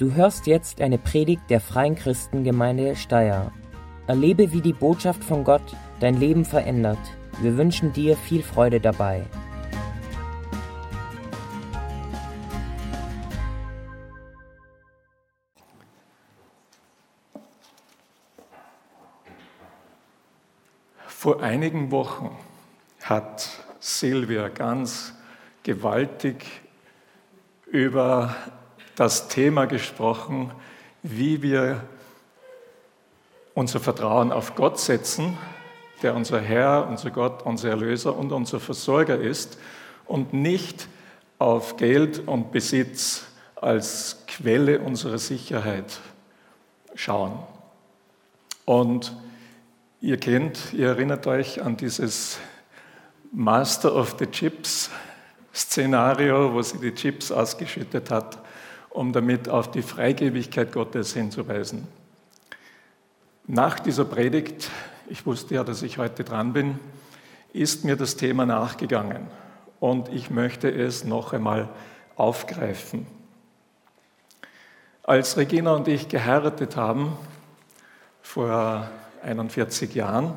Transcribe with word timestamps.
Du 0.00 0.14
hörst 0.14 0.46
jetzt 0.46 0.80
eine 0.80 0.96
Predigt 0.96 1.42
der 1.50 1.60
Freien 1.60 1.94
Christengemeinde 1.94 2.96
Steyr. 2.96 3.52
Erlebe, 4.06 4.50
wie 4.50 4.62
die 4.62 4.72
Botschaft 4.72 5.22
von 5.22 5.44
Gott 5.44 5.76
dein 6.00 6.18
Leben 6.18 6.46
verändert. 6.46 6.96
Wir 7.42 7.58
wünschen 7.58 7.92
dir 7.92 8.16
viel 8.16 8.42
Freude 8.42 8.80
dabei. 8.80 9.26
Vor 21.08 21.42
einigen 21.42 21.90
Wochen 21.90 22.34
hat 23.02 23.50
Silvia 23.80 24.48
ganz 24.48 25.12
gewaltig 25.62 26.46
über 27.66 28.34
das 29.00 29.28
Thema 29.28 29.64
gesprochen, 29.64 30.50
wie 31.02 31.40
wir 31.40 31.80
unser 33.54 33.80
Vertrauen 33.80 34.30
auf 34.30 34.56
Gott 34.56 34.78
setzen, 34.78 35.38
der 36.02 36.14
unser 36.14 36.38
Herr, 36.38 36.86
unser 36.86 37.10
Gott, 37.10 37.46
unser 37.46 37.70
Erlöser 37.70 38.14
und 38.14 38.30
unser 38.30 38.60
Versorger 38.60 39.18
ist, 39.18 39.56
und 40.04 40.34
nicht 40.34 40.86
auf 41.38 41.78
Geld 41.78 42.28
und 42.28 42.52
Besitz 42.52 43.24
als 43.56 44.18
Quelle 44.26 44.80
unserer 44.80 45.16
Sicherheit 45.16 45.98
schauen. 46.94 47.38
Und 48.66 49.16
ihr 50.02 50.18
kennt, 50.18 50.74
ihr 50.74 50.88
erinnert 50.88 51.26
euch 51.26 51.62
an 51.62 51.78
dieses 51.78 52.38
Master 53.32 53.96
of 53.96 54.16
the 54.18 54.26
Chips 54.26 54.90
Szenario, 55.54 56.52
wo 56.52 56.60
sie 56.60 56.76
die 56.76 56.94
Chips 56.94 57.32
ausgeschüttet 57.32 58.10
hat, 58.10 58.36
um 58.90 59.12
damit 59.12 59.48
auf 59.48 59.70
die 59.70 59.82
Freigebigkeit 59.82 60.72
Gottes 60.72 61.14
hinzuweisen. 61.14 61.86
Nach 63.46 63.80
dieser 63.80 64.04
Predigt, 64.04 64.70
ich 65.08 65.26
wusste 65.26 65.54
ja, 65.54 65.64
dass 65.64 65.82
ich 65.82 65.98
heute 65.98 66.24
dran 66.24 66.52
bin, 66.52 66.78
ist 67.52 67.84
mir 67.84 67.96
das 67.96 68.16
Thema 68.16 68.46
nachgegangen 68.46 69.26
und 69.80 70.08
ich 70.08 70.30
möchte 70.30 70.70
es 70.70 71.04
noch 71.04 71.32
einmal 71.32 71.68
aufgreifen. 72.16 73.06
Als 75.02 75.36
Regina 75.36 75.72
und 75.74 75.88
ich 75.88 76.08
geheiratet 76.08 76.76
haben, 76.76 77.16
vor 78.22 78.88
41 79.22 79.94
Jahren, 79.94 80.34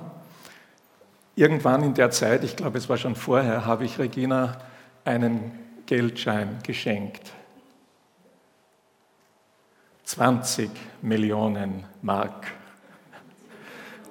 irgendwann 1.36 1.84
in 1.84 1.94
der 1.94 2.10
Zeit, 2.10 2.44
ich 2.44 2.56
glaube 2.56 2.78
es 2.78 2.90
war 2.90 2.98
schon 2.98 3.16
vorher, 3.16 3.66
habe 3.66 3.86
ich 3.86 4.00
Regina 4.00 4.58
einen 5.06 5.52
Geldschein 5.86 6.60
geschenkt. 6.64 7.32
20 10.06 10.70
Millionen 11.02 11.86
Mark. 12.02 12.48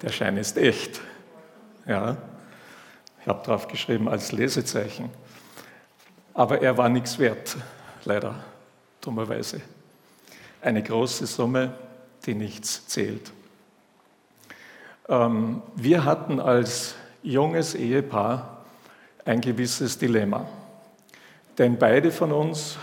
Der 0.01 0.11
Schein 0.11 0.37
ist 0.37 0.57
echt. 0.57 1.01
Ja, 1.87 2.17
ich 3.21 3.27
habe 3.27 3.45
drauf 3.45 3.69
geschrieben 3.69 4.09
als 4.09 4.33
Lesezeichen. 4.33 5.11
Aber 6.35 6.63
er 6.63 6.77
war 6.79 6.89
nichts 6.89 7.19
wert, 7.19 7.57
leider, 8.05 8.35
dummerweise. 9.01 9.61
Eine 10.61 10.83
große 10.83 11.27
Summe, 11.27 11.75
die 12.25 12.35
nichts 12.35 12.87
zählt. 12.87 13.33
Ähm, 15.09 15.63
wir 15.77 16.05
hatten 16.05 16.41
als 16.41 16.95
junges 17.23 17.75
Ehepaar 17.75 18.65
ein 19.25 19.41
gewisses 19.41 19.99
Dilemma. 19.99 20.49
Denn 21.59 21.79
beide 21.79 22.11
von 22.11 22.33
uns 22.33 22.79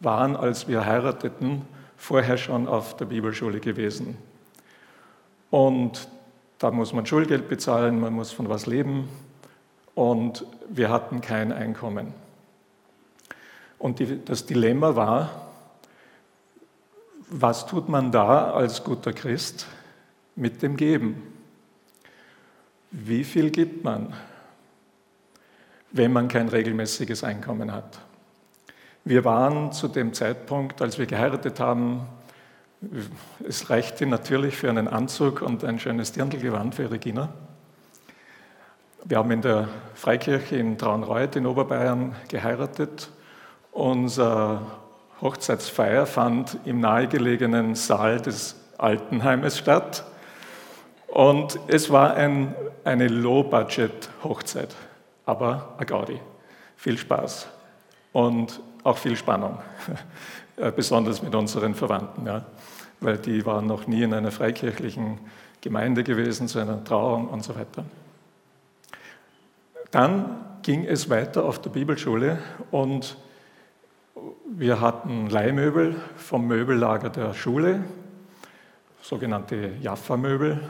waren, 0.00 0.36
als 0.36 0.68
wir 0.68 0.86
heirateten, 0.86 1.62
vorher 2.04 2.36
schon 2.36 2.68
auf 2.68 2.98
der 2.98 3.06
Bibelschule 3.06 3.60
gewesen. 3.60 4.18
Und 5.50 6.06
da 6.58 6.70
muss 6.70 6.92
man 6.92 7.06
Schulgeld 7.06 7.48
bezahlen, 7.48 7.98
man 7.98 8.12
muss 8.12 8.30
von 8.30 8.50
was 8.50 8.66
leben 8.66 9.08
und 9.94 10.44
wir 10.68 10.90
hatten 10.90 11.22
kein 11.22 11.50
Einkommen. 11.50 12.12
Und 13.78 14.00
die, 14.00 14.22
das 14.22 14.44
Dilemma 14.44 14.94
war, 14.94 15.48
was 17.30 17.64
tut 17.64 17.88
man 17.88 18.12
da 18.12 18.50
als 18.50 18.84
guter 18.84 19.14
Christ 19.14 19.66
mit 20.36 20.60
dem 20.60 20.76
Geben? 20.76 21.22
Wie 22.90 23.24
viel 23.24 23.48
gibt 23.48 23.82
man, 23.82 24.12
wenn 25.90 26.12
man 26.12 26.28
kein 26.28 26.50
regelmäßiges 26.50 27.24
Einkommen 27.24 27.72
hat? 27.72 27.98
Wir 29.06 29.22
waren 29.22 29.70
zu 29.70 29.88
dem 29.88 30.14
Zeitpunkt, 30.14 30.80
als 30.80 30.98
wir 30.98 31.04
geheiratet 31.04 31.60
haben, 31.60 32.06
es 33.46 33.68
reichte 33.68 34.06
natürlich 34.06 34.56
für 34.56 34.70
einen 34.70 34.88
Anzug 34.88 35.42
und 35.42 35.62
ein 35.62 35.78
schönes 35.78 36.12
Dirndlgewand 36.12 36.74
für 36.74 36.90
Regina. 36.90 37.28
Wir 39.04 39.18
haben 39.18 39.30
in 39.30 39.42
der 39.42 39.68
Freikirche 39.94 40.56
in 40.56 40.78
Traunreuth 40.78 41.36
in 41.36 41.44
Oberbayern 41.44 42.16
geheiratet. 42.28 43.10
Unsere 43.72 44.62
Hochzeitsfeier 45.20 46.06
fand 46.06 46.56
im 46.64 46.80
nahegelegenen 46.80 47.74
Saal 47.74 48.22
des 48.22 48.56
Altenheimes 48.78 49.58
statt. 49.58 50.06
Und 51.08 51.60
es 51.66 51.90
war 51.90 52.14
ein, 52.14 52.54
eine 52.84 53.08
Low-Budget-Hochzeit, 53.08 54.74
aber 55.26 55.74
a 55.76 55.84
Gaudi. 55.84 56.18
Viel 56.76 56.96
Spaß. 56.96 57.48
Und 58.14 58.60
auch 58.84 58.98
viel 58.98 59.16
Spannung, 59.16 59.58
äh, 60.56 60.70
besonders 60.70 61.22
mit 61.22 61.34
unseren 61.34 61.74
Verwandten, 61.74 62.26
ja, 62.26 62.44
weil 63.00 63.18
die 63.18 63.44
waren 63.44 63.66
noch 63.66 63.86
nie 63.86 64.02
in 64.02 64.14
einer 64.14 64.30
freikirchlichen 64.30 65.18
Gemeinde 65.60 66.04
gewesen, 66.04 66.46
zu 66.46 66.58
einer 66.60 66.84
Trauung 66.84 67.28
und 67.28 67.42
so 67.42 67.56
weiter. 67.56 67.84
Dann 69.90 70.44
ging 70.62 70.84
es 70.84 71.08
weiter 71.10 71.44
auf 71.44 71.60
der 71.60 71.70
Bibelschule 71.70 72.38
und 72.70 73.16
wir 74.46 74.80
hatten 74.80 75.28
Leihmöbel 75.28 75.96
vom 76.16 76.46
Möbellager 76.46 77.10
der 77.10 77.34
Schule, 77.34 77.84
sogenannte 79.02 79.72
Jaffa-Möbel. 79.80 80.60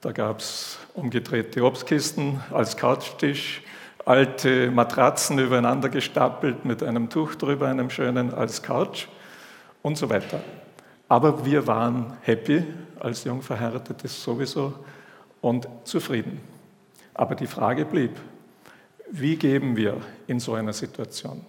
Da 0.00 0.12
gab 0.12 0.40
es 0.40 0.78
umgedrehte 0.94 1.64
Obstkisten 1.64 2.40
als 2.52 2.76
Couchtisch, 2.76 3.62
alte 4.04 4.70
Matratzen 4.70 5.38
übereinander 5.38 5.88
gestapelt 5.88 6.64
mit 6.64 6.82
einem 6.82 7.10
Tuch 7.10 7.34
drüber, 7.34 7.68
einem 7.68 7.90
schönen 7.90 8.32
als 8.32 8.62
Couch 8.62 9.06
und 9.82 9.96
so 9.96 10.08
weiter. 10.08 10.40
Aber 11.08 11.44
wir 11.44 11.66
waren 11.66 12.16
happy 12.22 12.64
als 12.98 13.24
Jungverheiratete 13.24 14.08
sowieso 14.08 14.74
und 15.40 15.68
zufrieden. 15.84 16.40
Aber 17.14 17.34
die 17.34 17.46
Frage 17.46 17.84
blieb, 17.84 18.12
wie 19.10 19.36
geben 19.36 19.76
wir 19.76 19.96
in 20.26 20.38
so 20.38 20.54
einer 20.54 20.72
Situation? 20.72 21.44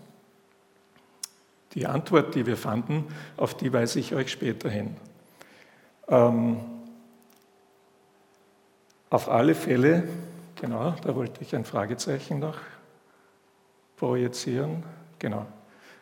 Die 1.73 1.85
Antwort, 1.85 2.35
die 2.35 2.45
wir 2.45 2.57
fanden, 2.57 3.06
auf 3.38 3.56
die 3.56 3.72
weise 3.72 4.00
ich 4.00 4.13
euch 4.13 4.31
später 4.31 4.69
hin. 4.69 4.95
Ähm, 6.07 6.59
auf 9.09 9.29
alle 9.29 9.56
Fälle 9.56 10.03
Genau, 10.61 10.94
da 11.03 11.16
wollte 11.16 11.41
ich 11.41 11.55
ein 11.55 11.66
Fragezeichen 11.66 12.38
noch 12.38 12.59
projizieren. 13.97 14.83
Genau, 15.17 15.47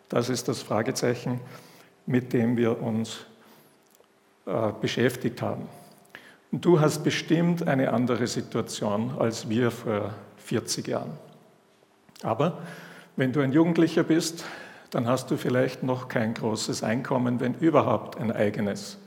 das 0.10 0.28
ist 0.28 0.50
das 0.50 0.62
Fragezeichen, 0.62 1.40
mit 2.06 2.34
dem 2.34 2.58
wir 2.58 2.82
uns 2.82 3.26
äh, 4.46 4.74
beschäftigt 4.82 5.42
haben. 5.42 5.70
Und 6.52 6.66
du 6.66 6.82
hast 6.82 7.06
bestimmt 7.06 7.70
eine 7.70 7.94
andere 7.94 8.28
Situation 8.28 9.16
als 9.18 9.48
wir 9.48 9.72
vor 9.72 10.14
40 10.40 10.90
Jahren. 10.90 11.18
Aber 12.22 12.62
wenn 13.16 13.32
du 13.32 13.40
ein 13.40 13.54
Jugendlicher 13.54 14.04
bist, 14.04 14.44
dann 14.90 15.08
hast 15.08 15.32
du 15.32 15.38
vielleicht 15.38 15.84
noch 15.84 16.10
kein 16.10 16.34
großes 16.34 16.84
Einkommen, 16.84 17.40
wenn 17.40 17.54
überhaupt 17.54 18.20
ein 18.20 18.34
eigenes. 18.34 18.98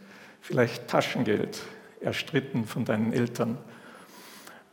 Vielleicht 0.41 0.89
Taschengeld, 0.89 1.61
erstritten 2.01 2.65
von 2.65 2.87
deinen 2.87 3.13
Eltern 3.13 3.59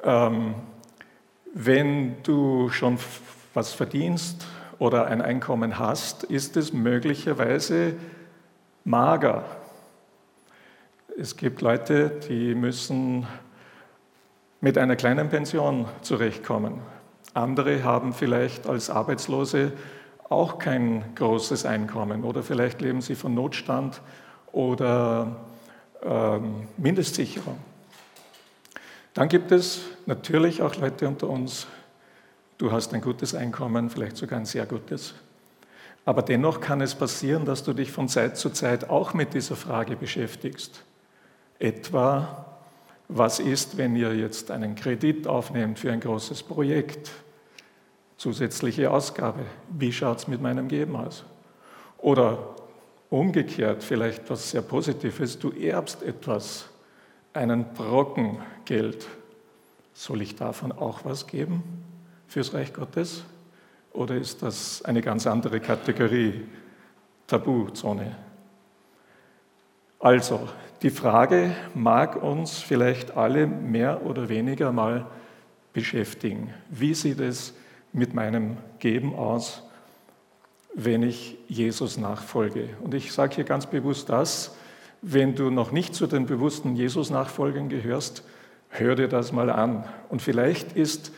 ähm, 0.03 0.55
wenn 1.53 2.21
du 2.23 2.69
schon 2.69 2.97
was 3.53 3.73
verdienst 3.73 4.45
oder 4.77 5.07
ein 5.07 5.21
Einkommen 5.21 5.79
hast, 5.79 6.23
ist 6.23 6.57
es 6.57 6.73
möglicherweise 6.73 7.95
mager. 8.85 9.43
Es 11.17 11.35
gibt 11.35 11.61
Leute, 11.61 12.11
die 12.29 12.55
müssen 12.55 13.27
mit 14.61 14.77
einer 14.77 14.95
kleinen 14.95 15.29
Pension 15.29 15.85
zurechtkommen. 16.01 16.79
Andere 17.33 17.83
haben 17.83 18.13
vielleicht 18.13 18.67
als 18.67 18.89
Arbeitslose 18.89 19.73
auch 20.29 20.59
kein 20.59 21.03
großes 21.15 21.65
Einkommen 21.65 22.23
oder 22.23 22.43
vielleicht 22.43 22.81
leben 22.81 23.01
sie 23.01 23.15
von 23.15 23.33
Notstand 23.33 24.01
oder 24.51 25.35
ähm, 26.03 26.67
Mindestsicherung. 26.77 27.57
Dann 29.13 29.27
gibt 29.27 29.51
es 29.51 29.81
natürlich 30.05 30.61
auch 30.61 30.75
Leute 30.75 31.07
unter 31.07 31.29
uns, 31.29 31.67
du 32.57 32.71
hast 32.71 32.93
ein 32.93 33.01
gutes 33.01 33.33
Einkommen, 33.33 33.89
vielleicht 33.89 34.17
sogar 34.17 34.39
ein 34.39 34.45
sehr 34.45 34.65
gutes, 34.65 35.15
Aber 36.05 36.21
dennoch 36.21 36.59
kann 36.59 36.81
es 36.81 36.95
passieren, 36.95 37.45
dass 37.45 37.63
du 37.63 37.73
dich 37.73 37.91
von 37.91 38.07
Zeit 38.07 38.37
zu 38.37 38.49
Zeit 38.49 38.89
auch 38.89 39.13
mit 39.13 39.33
dieser 39.33 39.55
Frage 39.55 39.95
beschäftigst. 39.95 40.83
Etwa, 41.59 42.45
was 43.07 43.39
ist, 43.39 43.77
wenn 43.77 43.95
ihr 43.95 44.15
jetzt 44.15 44.49
einen 44.49 44.75
Kredit 44.75 45.27
aufnehmt 45.27 45.77
für 45.77 45.91
ein 45.91 45.99
großes 45.99 46.43
Projekt? 46.43 47.11
Zusätzliche 48.17 48.91
Ausgabe. 48.91 49.45
Wie 49.69 49.91
schaut 49.91 50.19
es 50.19 50.27
mit 50.27 50.41
meinem 50.41 50.67
Geben 50.67 50.95
aus? 50.95 51.23
Oder 51.99 52.55
umgekehrt, 53.09 53.83
vielleicht 53.83 54.29
was 54.29 54.51
sehr 54.51 54.61
Positives, 54.61 55.37
du 55.37 55.51
erbst 55.51 56.01
etwas, 56.03 56.69
einen 57.33 57.73
Brocken 57.73 58.39
Geld. 58.65 59.07
Soll 59.93 60.21
ich 60.21 60.35
davon 60.35 60.71
auch 60.71 61.05
was 61.05 61.27
geben 61.27 61.63
fürs 62.27 62.53
Reich 62.53 62.73
Gottes? 62.73 63.23
Oder 63.93 64.15
ist 64.15 64.41
das 64.43 64.83
eine 64.85 65.01
ganz 65.01 65.27
andere 65.27 65.59
Kategorie, 65.59 66.45
Tabuzone? 67.27 68.15
Also, 69.99 70.47
die 70.81 70.89
Frage 70.91 71.53
mag 71.73 72.21
uns 72.21 72.59
vielleicht 72.59 73.17
alle 73.17 73.47
mehr 73.47 74.05
oder 74.05 74.29
weniger 74.29 74.71
mal 74.71 75.05
beschäftigen. 75.73 76.53
Wie 76.69 76.93
sieht 76.93 77.19
es 77.19 77.53
mit 77.91 78.13
meinem 78.13 78.57
Geben 78.79 79.13
aus, 79.13 79.63
wenn 80.73 81.03
ich 81.03 81.37
Jesus 81.47 81.97
nachfolge? 81.97 82.69
Und 82.81 82.93
ich 82.93 83.11
sage 83.11 83.35
hier 83.35 83.43
ganz 83.43 83.65
bewusst 83.65 84.07
das, 84.07 84.55
wenn 85.01 85.35
du 85.35 85.49
noch 85.49 85.71
nicht 85.71 85.95
zu 85.95 86.07
den 86.07 86.25
bewussten 86.25 86.75
Jesus-Nachfolgern 86.75 87.69
gehörst, 87.69 88.23
hör 88.69 88.95
dir 88.95 89.07
das 89.07 89.31
mal 89.31 89.49
an. 89.49 89.85
Und 90.09 90.21
vielleicht 90.21 90.73
ist 90.73 91.11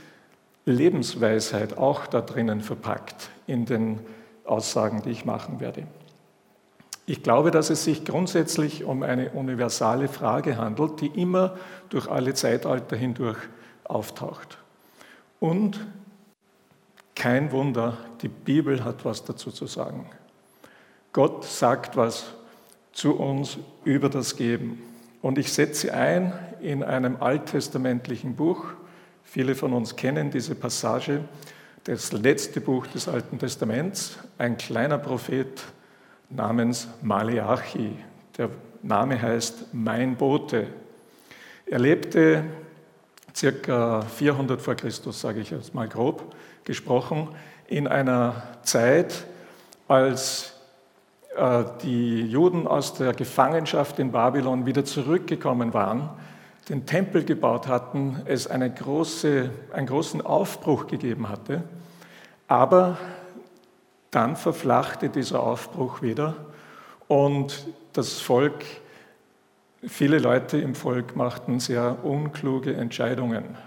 Lebensweisheit 0.66 1.78
auch 1.78 2.06
da 2.08 2.22
drinnen 2.22 2.62
verpackt 2.62 3.30
in 3.48 3.66
den 3.66 4.00
Aussagen, 4.46 5.02
die 5.02 5.10
ich 5.10 5.26
machen 5.26 5.60
werde. 5.60 5.88
Ich 7.08 7.24
glaube, 7.24 7.52
dass 7.52 7.70
es 7.70 7.84
sich 7.84 8.06
grundsätzlich 8.06 8.84
um 8.84 9.04
eine 9.04 9.32
universale 9.32 10.08
Frage 10.08 10.58
handelt, 10.58 11.02
die 11.02 11.08
immer 11.08 11.58
durch 11.90 12.10
alle 12.10 12.34
Zeitalter 12.34 12.96
hindurch 12.96 13.38
auftaucht. 13.84 14.60
Und 15.40 15.80
kein 17.16 17.52
Wunder, 17.52 17.98
die 18.22 18.28
Bibel 18.28 18.84
hat 18.84 19.04
was 19.04 19.26
dazu 19.26 19.52
zu 19.52 19.68
sagen. 19.68 20.10
Gott 21.12 21.44
sagt 21.44 21.98
was 21.98 22.34
zu 22.94 23.16
uns 23.16 23.58
über 23.84 24.10
das 24.10 24.36
Geben. 24.36 24.82
Und 25.22 25.38
ich 25.38 25.52
setze 25.52 25.94
ein 25.94 26.34
in 26.62 26.84
einem 26.84 27.18
alttestamentlichen 27.20 28.36
Buch. 28.36 28.66
Viele 29.24 29.56
von 29.56 29.74
uns 29.74 29.96
kennen 29.96 30.32
diese 30.32 30.56
Passage, 30.56 31.24
das 31.84 32.12
letzte 32.12 32.62
Buch 32.62 32.88
des 32.88 33.08
Alten 33.08 33.40
Testaments. 33.40 34.18
Ein 34.38 34.58
kleiner 34.58 34.98
Prophet 34.98 35.64
namens 36.30 36.88
Maleachi. 37.02 37.98
Der 38.38 38.50
Name 38.84 39.22
heißt 39.22 39.74
Mein 39.74 40.16
Bote. 40.16 40.68
Er 41.66 41.80
lebte 41.80 42.44
circa 43.36 44.02
400 44.02 44.62
vor 44.62 44.76
Christus, 44.76 45.22
sage 45.22 45.40
ich 45.40 45.52
jetzt 45.52 45.74
mal 45.74 45.88
grob 45.88 46.36
gesprochen, 46.64 47.30
in 47.68 47.88
einer 47.88 48.44
Zeit, 48.64 49.26
als 49.88 50.51
die 51.84 52.24
Juden 52.24 52.68
aus 52.68 52.94
der 52.94 53.14
Gefangenschaft 53.14 54.00
in 54.00 54.12
Babylon 54.12 54.66
wieder 54.66 54.84
zurückgekommen 54.84 55.74
waren, 55.74 56.10
den 56.70 56.86
Tempel 56.86 57.24
gebaut 57.24 57.68
hatten, 57.68 58.22
es 58.26 58.48
eine 58.48 58.70
große, 58.70 59.50
einen 59.74 59.88
großen 59.88 60.22
Aufbruch 60.22 60.88
gegeben 60.88 61.30
hatte, 61.30 61.64
aber 62.48 62.98
dann 64.12 64.36
verflachte 64.36 65.10
dieser 65.10 65.42
Aufbruch 65.42 66.02
wieder 66.02 66.36
und 67.08 67.68
das 67.94 68.20
Volk, 68.20 68.64
viele 69.84 70.20
Leute 70.20 70.58
im 70.58 70.76
Volk 70.76 71.16
machten 71.16 71.60
sehr 71.60 72.06
unkluge 72.06 72.74
Entscheidungen. 72.74 73.58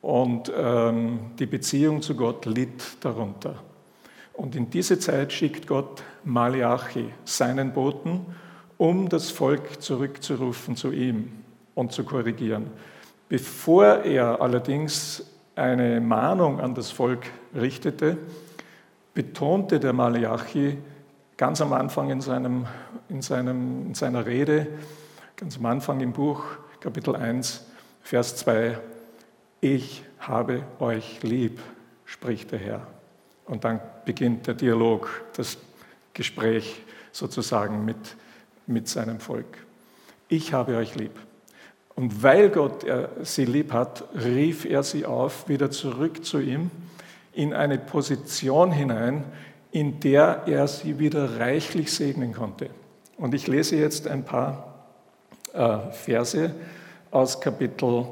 Und 0.00 0.52
ähm, 0.56 1.32
die 1.38 1.46
Beziehung 1.46 2.00
zu 2.00 2.14
Gott 2.14 2.46
litt 2.46 2.96
darunter. 3.00 3.56
Und 4.36 4.54
in 4.54 4.68
diese 4.70 4.98
Zeit 4.98 5.32
schickt 5.32 5.66
Gott 5.66 6.02
Malachi, 6.24 7.10
seinen 7.24 7.72
Boten, 7.72 8.26
um 8.76 9.08
das 9.08 9.30
Volk 9.30 9.80
zurückzurufen 9.80 10.76
zu 10.76 10.92
ihm 10.92 11.32
und 11.74 11.92
zu 11.92 12.04
korrigieren. 12.04 12.66
Bevor 13.28 13.86
er 14.04 14.40
allerdings 14.40 15.24
eine 15.54 16.00
Mahnung 16.00 16.60
an 16.60 16.74
das 16.74 16.90
Volk 16.90 17.26
richtete, 17.54 18.18
betonte 19.14 19.80
der 19.80 19.94
Malachi 19.94 20.76
ganz 21.38 21.60
am 21.62 21.72
Anfang 21.72 22.10
in, 22.10 22.20
seinem, 22.20 22.66
in, 23.08 23.22
seinem, 23.22 23.86
in 23.86 23.94
seiner 23.94 24.26
Rede, 24.26 24.66
ganz 25.36 25.56
am 25.56 25.66
Anfang 25.66 26.00
im 26.00 26.12
Buch, 26.12 26.44
Kapitel 26.80 27.16
1, 27.16 27.64
Vers 28.02 28.36
2, 28.36 28.78
ich 29.62 30.04
habe 30.18 30.62
euch 30.78 31.22
lieb, 31.22 31.60
spricht 32.04 32.52
der 32.52 32.58
Herr. 32.58 32.86
Und 33.46 33.64
dann 33.64 33.80
beginnt 34.06 34.46
der 34.46 34.54
Dialog, 34.54 35.10
das 35.36 35.58
Gespräch 36.14 36.82
sozusagen 37.12 37.84
mit, 37.84 38.16
mit 38.66 38.88
seinem 38.88 39.20
Volk. 39.20 39.58
Ich 40.28 40.54
habe 40.54 40.76
euch 40.76 40.94
lieb. 40.94 41.12
Und 41.94 42.22
weil 42.22 42.48
Gott 42.50 42.86
sie 43.22 43.44
lieb 43.44 43.72
hat, 43.72 44.04
rief 44.14 44.64
er 44.64 44.82
sie 44.82 45.04
auf, 45.06 45.48
wieder 45.48 45.70
zurück 45.70 46.24
zu 46.24 46.40
ihm 46.40 46.70
in 47.32 47.52
eine 47.52 47.78
Position 47.78 48.72
hinein, 48.72 49.24
in 49.70 50.00
der 50.00 50.44
er 50.46 50.66
sie 50.68 50.98
wieder 50.98 51.38
reichlich 51.38 51.92
segnen 51.92 52.32
konnte. 52.32 52.70
Und 53.18 53.34
ich 53.34 53.46
lese 53.46 53.76
jetzt 53.76 54.08
ein 54.08 54.24
paar 54.24 54.74
äh, 55.52 55.90
Verse 55.92 56.54
aus 57.10 57.40
Kapitel 57.40 58.06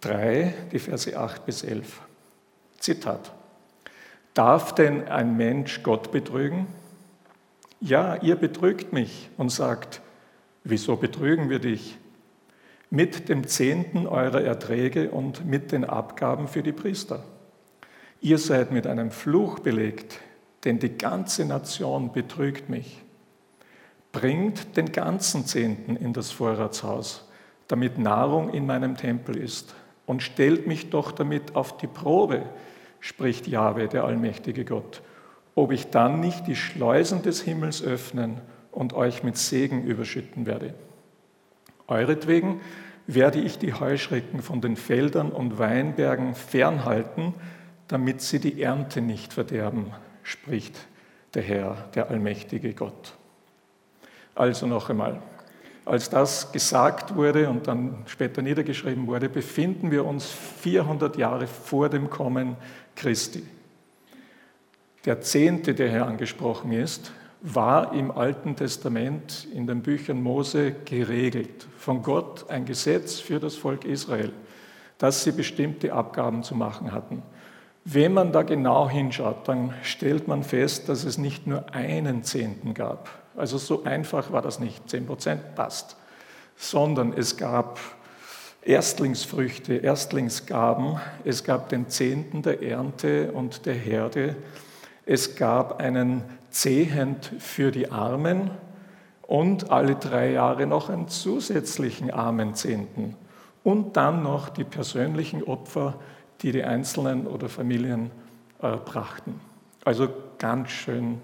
3, 0.00 0.54
die 0.72 0.78
Verse 0.78 1.18
8 1.18 1.46
bis 1.46 1.64
11. 1.64 2.00
Zitat. 2.78 3.32
Darf 4.34 4.74
denn 4.74 5.08
ein 5.08 5.36
Mensch 5.36 5.82
Gott 5.82 6.10
betrügen? 6.10 6.66
Ja, 7.80 8.16
ihr 8.22 8.36
betrügt 8.36 8.92
mich 8.92 9.28
und 9.36 9.50
sagt, 9.50 10.00
wieso 10.64 10.96
betrügen 10.96 11.50
wir 11.50 11.58
dich? 11.58 11.98
Mit 12.88 13.28
dem 13.28 13.46
Zehnten 13.46 14.06
eurer 14.06 14.42
Erträge 14.42 15.10
und 15.10 15.44
mit 15.44 15.72
den 15.72 15.84
Abgaben 15.84 16.48
für 16.48 16.62
die 16.62 16.72
Priester. 16.72 17.24
Ihr 18.20 18.38
seid 18.38 18.70
mit 18.70 18.86
einem 18.86 19.10
Fluch 19.10 19.58
belegt, 19.58 20.20
denn 20.64 20.78
die 20.78 20.96
ganze 20.96 21.44
Nation 21.44 22.12
betrügt 22.12 22.68
mich. 22.68 23.02
Bringt 24.12 24.76
den 24.76 24.92
ganzen 24.92 25.44
Zehnten 25.44 25.96
in 25.96 26.12
das 26.12 26.30
Vorratshaus, 26.30 27.28
damit 27.66 27.98
Nahrung 27.98 28.50
in 28.50 28.64
meinem 28.64 28.96
Tempel 28.96 29.36
ist, 29.36 29.74
und 30.06 30.22
stellt 30.22 30.66
mich 30.66 30.90
doch 30.90 31.12
damit 31.12 31.56
auf 31.56 31.76
die 31.78 31.86
Probe, 31.86 32.42
spricht 33.02 33.48
Jahwe, 33.48 33.88
der 33.88 34.04
allmächtige 34.04 34.64
Gott, 34.64 35.02
ob 35.54 35.72
ich 35.72 35.90
dann 35.90 36.20
nicht 36.20 36.46
die 36.46 36.56
Schleusen 36.56 37.20
des 37.20 37.42
Himmels 37.42 37.82
öffnen 37.82 38.40
und 38.70 38.94
euch 38.94 39.22
mit 39.22 39.36
Segen 39.36 39.82
überschütten 39.84 40.46
werde. 40.46 40.72
Euretwegen 41.88 42.60
werde 43.06 43.40
ich 43.40 43.58
die 43.58 43.74
Heuschrecken 43.74 44.40
von 44.40 44.60
den 44.60 44.76
Feldern 44.76 45.30
und 45.32 45.58
Weinbergen 45.58 46.34
fernhalten, 46.36 47.34
damit 47.88 48.22
sie 48.22 48.38
die 48.38 48.62
Ernte 48.62 49.02
nicht 49.02 49.32
verderben, 49.32 49.92
spricht 50.22 50.86
der 51.34 51.42
Herr, 51.42 51.88
der 51.94 52.08
allmächtige 52.08 52.72
Gott. 52.72 53.14
Also 54.36 54.66
noch 54.66 54.88
einmal, 54.88 55.20
als 55.84 56.10
das 56.10 56.52
gesagt 56.52 57.16
wurde 57.16 57.48
und 57.48 57.66
dann 57.66 58.04
später 58.06 58.42
niedergeschrieben 58.42 59.06
wurde, 59.06 59.28
befinden 59.28 59.90
wir 59.90 60.04
uns 60.04 60.26
400 60.26 61.16
Jahre 61.16 61.46
vor 61.46 61.88
dem 61.88 62.08
Kommen 62.08 62.56
Christi. 62.94 63.42
Der 65.04 65.20
Zehnte, 65.20 65.74
der 65.74 65.90
hier 65.90 66.06
angesprochen 66.06 66.72
ist, 66.72 67.12
war 67.40 67.92
im 67.92 68.12
Alten 68.12 68.54
Testament 68.54 69.48
in 69.52 69.66
den 69.66 69.82
Büchern 69.82 70.22
Mose 70.22 70.72
geregelt. 70.84 71.66
Von 71.76 72.02
Gott 72.02 72.48
ein 72.48 72.64
Gesetz 72.64 73.18
für 73.18 73.40
das 73.40 73.56
Volk 73.56 73.84
Israel, 73.84 74.32
dass 74.98 75.24
sie 75.24 75.32
bestimmte 75.32 75.92
Abgaben 75.92 76.44
zu 76.44 76.54
machen 76.54 76.92
hatten. 76.92 77.22
Wenn 77.84 78.14
man 78.14 78.30
da 78.30 78.42
genau 78.42 78.88
hinschaut, 78.88 79.48
dann 79.48 79.74
stellt 79.82 80.28
man 80.28 80.44
fest, 80.44 80.88
dass 80.88 81.02
es 81.02 81.18
nicht 81.18 81.48
nur 81.48 81.74
einen 81.74 82.22
Zehnten 82.22 82.74
gab. 82.74 83.21
Also 83.36 83.58
so 83.58 83.84
einfach 83.84 84.32
war 84.32 84.42
das 84.42 84.58
nicht, 84.58 84.88
10 84.88 85.06
Prozent 85.06 85.54
passt, 85.54 85.96
sondern 86.56 87.12
es 87.12 87.36
gab 87.36 87.78
Erstlingsfrüchte, 88.62 89.74
Erstlingsgaben, 89.74 91.00
es 91.24 91.44
gab 91.44 91.68
den 91.68 91.88
Zehnten 91.88 92.42
der 92.42 92.62
Ernte 92.62 93.32
und 93.32 93.66
der 93.66 93.74
Herde, 93.74 94.36
es 95.04 95.34
gab 95.34 95.80
einen 95.80 96.22
Zehent 96.50 97.32
für 97.38 97.72
die 97.72 97.90
Armen 97.90 98.50
und 99.22 99.70
alle 99.70 99.96
drei 99.96 100.32
Jahre 100.32 100.66
noch 100.66 100.90
einen 100.90 101.08
zusätzlichen 101.08 102.10
Armenzehnten 102.10 103.16
und 103.64 103.96
dann 103.96 104.22
noch 104.22 104.48
die 104.48 104.64
persönlichen 104.64 105.42
Opfer 105.42 105.94
die 106.42 106.52
die 106.52 106.64
Einzelnen 106.64 107.26
oder 107.26 107.48
Familien 107.48 108.10
äh, 108.60 108.76
brachten. 108.76 109.40
Also 109.84 110.08
ganz 110.38 110.70
schön 110.70 111.20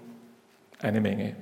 eine 0.81 1.01
Menge. 1.01 1.35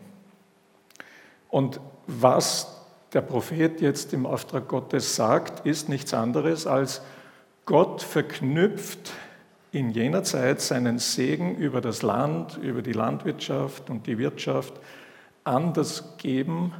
Und 1.50 1.80
was 2.08 2.76
der 3.14 3.22
Prophet 3.22 3.82
jetzt 3.82 4.14
im 4.14 4.26
Auftrag 4.26 4.68
Gottes 4.68 5.16
sagt, 5.16 5.66
ist 5.66 5.90
nichts 5.90 6.14
anderes 6.14 6.68
als 6.68 7.02
Gott 7.66 8.02
verknüpft 8.02 9.12
in 9.72 9.90
jener 9.90 10.24
Zeit 10.24 10.62
seinen 10.62 11.00
Segen 11.00 11.56
über 11.56 11.82
das 11.82 12.02
Land, 12.02 12.58
über 12.58 12.82
die 12.82 12.94
Landwirtschaft 12.94 13.90
und 13.90 14.08
die 14.08 14.18
Wirtschaft 14.18 14.74
an 15.44 15.74
das 15.74 16.18
Geben 16.18 16.74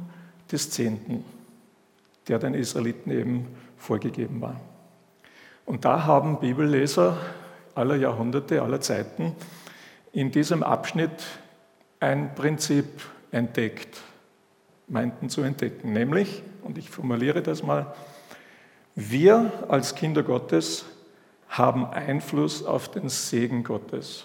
des 0.50 0.70
Zehnten, 0.70 1.24
der 2.28 2.38
den 2.38 2.54
Israeliten 2.54 3.10
eben 3.10 3.46
vorgegeben 3.76 4.40
war. 4.40 4.60
Und 5.66 5.84
da 5.84 6.04
haben 6.04 6.40
Bibelleser 6.40 7.18
aller 7.74 7.96
Jahrhunderte, 7.96 8.62
aller 8.62 8.80
Zeiten 8.80 9.34
in 10.12 10.30
diesem 10.30 10.62
Abschnitt 10.62 11.24
ein 12.00 12.34
Prinzip 12.34 12.86
entdeckt, 13.30 14.00
meinten 14.88 15.28
zu 15.28 15.42
entdecken, 15.42 15.92
nämlich, 15.92 16.42
und 16.62 16.78
ich 16.78 16.90
formuliere 16.90 17.42
das 17.42 17.62
mal, 17.62 17.94
wir 18.94 19.64
als 19.68 19.94
Kinder 19.94 20.22
Gottes 20.22 20.84
haben 21.48 21.86
Einfluss 21.86 22.64
auf 22.64 22.90
den 22.90 23.08
Segen 23.08 23.64
Gottes. 23.64 24.24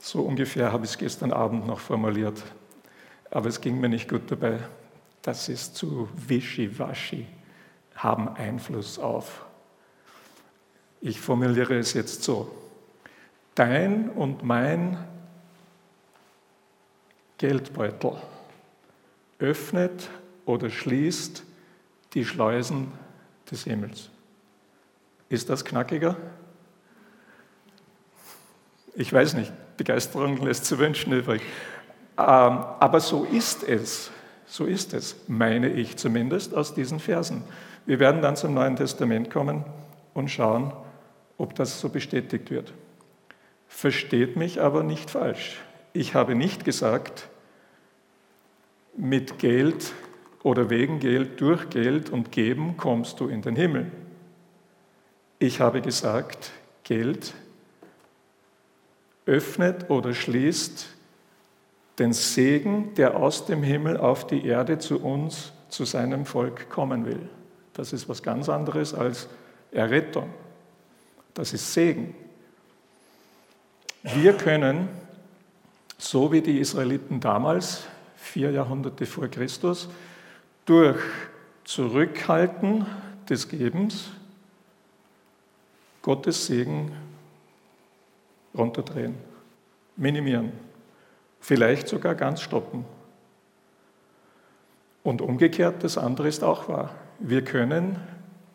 So 0.00 0.22
ungefähr 0.22 0.72
habe 0.72 0.84
ich 0.84 0.92
es 0.92 0.98
gestern 0.98 1.32
Abend 1.32 1.66
noch 1.66 1.80
formuliert, 1.80 2.42
aber 3.30 3.48
es 3.48 3.60
ging 3.60 3.80
mir 3.80 3.88
nicht 3.88 4.08
gut 4.08 4.30
dabei. 4.30 4.58
Das 5.22 5.48
ist 5.48 5.74
zu 5.74 6.08
wischiwaschi, 6.14 7.26
haben 7.96 8.28
Einfluss 8.28 8.98
auf. 8.98 9.44
Ich 11.00 11.20
formuliere 11.20 11.76
es 11.76 11.92
jetzt 11.92 12.22
so. 12.22 12.50
Dein 13.54 14.10
und 14.10 14.44
mein 14.44 14.98
Geldbeutel 17.38 18.16
öffnet 19.38 20.08
oder 20.44 20.70
schließt 20.70 21.44
die 22.14 22.24
Schleusen 22.24 22.92
des 23.50 23.64
Himmels. 23.64 24.10
Ist 25.28 25.50
das 25.50 25.64
knackiger? 25.64 26.16
Ich 28.94 29.12
weiß 29.12 29.34
nicht, 29.34 29.52
Begeisterung 29.76 30.38
lässt 30.38 30.64
zu 30.64 30.78
wünschen 30.78 31.12
übrig. 31.12 31.42
Ähm, 32.16 32.24
aber 32.24 33.00
so 33.00 33.24
ist 33.24 33.62
es, 33.62 34.10
so 34.46 34.64
ist 34.64 34.94
es, 34.94 35.16
meine 35.28 35.68
ich 35.68 35.96
zumindest 35.96 36.54
aus 36.54 36.72
diesen 36.72 36.98
Versen. 36.98 37.44
Wir 37.84 37.98
werden 37.98 38.22
dann 38.22 38.36
zum 38.36 38.54
Neuen 38.54 38.76
Testament 38.76 39.30
kommen 39.30 39.64
und 40.14 40.30
schauen, 40.30 40.72
ob 41.36 41.54
das 41.54 41.80
so 41.80 41.90
bestätigt 41.90 42.50
wird. 42.50 42.72
Versteht 43.68 44.36
mich 44.36 44.62
aber 44.62 44.82
nicht 44.82 45.10
falsch. 45.10 45.60
Ich 45.96 46.14
habe 46.14 46.34
nicht 46.34 46.66
gesagt, 46.66 47.26
mit 48.98 49.38
Geld 49.38 49.94
oder 50.42 50.68
wegen 50.68 51.00
Geld, 51.00 51.40
durch 51.40 51.70
Geld 51.70 52.10
und 52.10 52.32
Geben 52.32 52.76
kommst 52.76 53.18
du 53.18 53.28
in 53.28 53.40
den 53.40 53.56
Himmel. 53.56 53.90
Ich 55.38 55.60
habe 55.60 55.80
gesagt, 55.80 56.50
Geld 56.84 57.32
öffnet 59.24 59.88
oder 59.88 60.12
schließt 60.12 60.86
den 61.98 62.12
Segen, 62.12 62.92
der 62.96 63.16
aus 63.16 63.46
dem 63.46 63.62
Himmel 63.62 63.96
auf 63.96 64.26
die 64.26 64.44
Erde 64.44 64.78
zu 64.78 65.00
uns, 65.00 65.54
zu 65.70 65.86
seinem 65.86 66.26
Volk 66.26 66.68
kommen 66.68 67.06
will. 67.06 67.26
Das 67.72 67.94
ist 67.94 68.06
was 68.06 68.22
ganz 68.22 68.50
anderes 68.50 68.92
als 68.92 69.28
Errettung. 69.72 70.28
Das 71.32 71.54
ist 71.54 71.72
Segen. 71.72 72.14
Wir 74.02 74.34
können 74.34 74.88
so 75.98 76.32
wie 76.32 76.40
die 76.40 76.58
Israeliten 76.58 77.20
damals, 77.20 77.86
vier 78.16 78.50
Jahrhunderte 78.50 79.06
vor 79.06 79.28
Christus, 79.28 79.88
durch 80.64 80.98
Zurückhalten 81.64 82.86
des 83.28 83.48
Gebens 83.48 84.10
Gottes 86.02 86.46
Segen 86.46 86.92
runterdrehen, 88.56 89.16
minimieren, 89.96 90.52
vielleicht 91.40 91.88
sogar 91.88 92.14
ganz 92.14 92.40
stoppen. 92.40 92.84
Und 95.02 95.20
umgekehrt, 95.20 95.82
das 95.82 95.98
andere 95.98 96.28
ist 96.28 96.44
auch 96.44 96.68
wahr. 96.68 96.94
Wir 97.18 97.42
können 97.42 97.96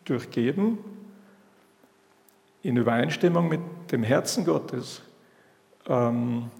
durch 0.04 0.30
Geben 0.30 0.78
in 2.62 2.76
Übereinstimmung 2.76 3.48
mit 3.48 3.60
dem 3.90 4.02
Herzen 4.02 4.44
Gottes 4.44 5.02
ähm, 5.88 6.50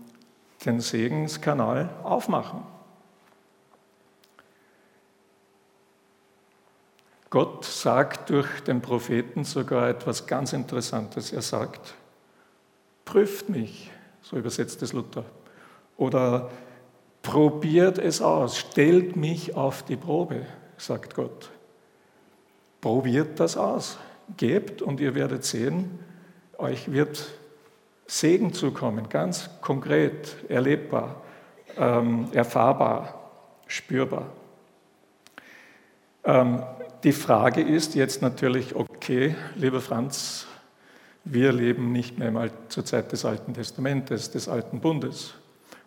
den 0.65 0.81
Segenskanal 0.81 1.91
aufmachen. 2.03 2.63
Gott 7.31 7.65
sagt 7.65 8.29
durch 8.29 8.61
den 8.61 8.83
Propheten 8.83 9.45
sogar 9.45 9.89
etwas 9.89 10.27
ganz 10.27 10.53
Interessantes. 10.53 11.33
Er 11.33 11.41
sagt, 11.41 11.95
prüft 13.07 13.49
mich, 13.49 13.91
so 14.21 14.37
übersetzt 14.37 14.83
es 14.83 14.93
Luther, 14.93 15.25
oder 15.97 16.51
probiert 17.23 17.99
es 17.99 18.21
aus, 18.21 18.59
stellt 18.59 19.17
mich 19.17 19.57
auf 19.57 19.83
die 19.83 19.97
Probe, 19.97 20.45
sagt 20.77 21.15
Gott. 21.15 21.51
Probiert 22.83 23.41
das 23.41 23.57
aus, 23.57 23.99
gebt 24.37 24.83
und 24.83 25.01
ihr 25.01 25.15
werdet 25.15 25.45
sehen, 25.45 26.01
euch 26.59 26.93
wird 26.93 27.29
Segen 28.13 28.53
zukommen, 28.53 29.09
ganz 29.09 29.49
konkret, 29.63 30.37
erlebbar, 30.51 31.23
ähm, 31.79 32.29
erfahrbar, 32.35 33.31
spürbar. 33.67 34.27
Ähm, 36.23 36.63
die 37.05 37.13
Frage 37.13 37.63
ist 37.63 37.95
jetzt 37.95 38.21
natürlich, 38.21 38.77
okay, 38.77 39.35
lieber 39.55 39.81
Franz, 39.81 40.47
wir 41.25 41.53
leben 41.53 41.91
nicht 41.91 42.19
mehr 42.19 42.31
mal 42.31 42.51
zur 42.69 42.85
Zeit 42.85 43.13
des 43.13 43.25
Alten 43.25 43.55
Testamentes, 43.55 44.31
des 44.31 44.47
Alten 44.47 44.81
Bundes. 44.81 45.33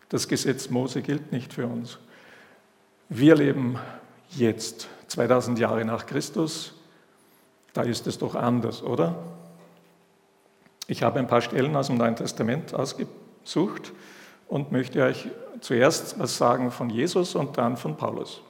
Das 0.09 0.27
Gesetz 0.27 0.71
Mose 0.71 1.03
gilt 1.03 1.31
nicht 1.31 1.53
für 1.53 1.67
uns. 1.67 1.99
Wir 3.07 3.35
leben 3.35 3.77
jetzt, 4.31 4.87
2000 5.09 5.59
Jahre 5.59 5.85
nach 5.85 6.07
Christus, 6.07 6.73
da 7.73 7.83
ist 7.83 8.07
es 8.07 8.17
doch 8.17 8.33
anders, 8.33 8.81
oder? 8.81 9.15
Ich 10.87 11.01
habe 11.01 11.19
ein 11.19 11.27
paar 11.27 11.41
Stellen 11.41 11.75
aus 11.75 11.87
dem 11.87 11.97
Neuen 11.97 12.15
Testament 12.15 12.73
ausgesucht 12.75 13.91
und 14.47 14.71
möchte 14.71 15.03
euch 15.03 15.27
zuerst 15.59 16.19
was 16.19 16.37
sagen 16.37 16.69
von 16.69 16.89
Jesus 16.91 17.33
und 17.33 17.57
dann 17.57 17.75
von 17.75 17.97
Paulus. 17.97 18.41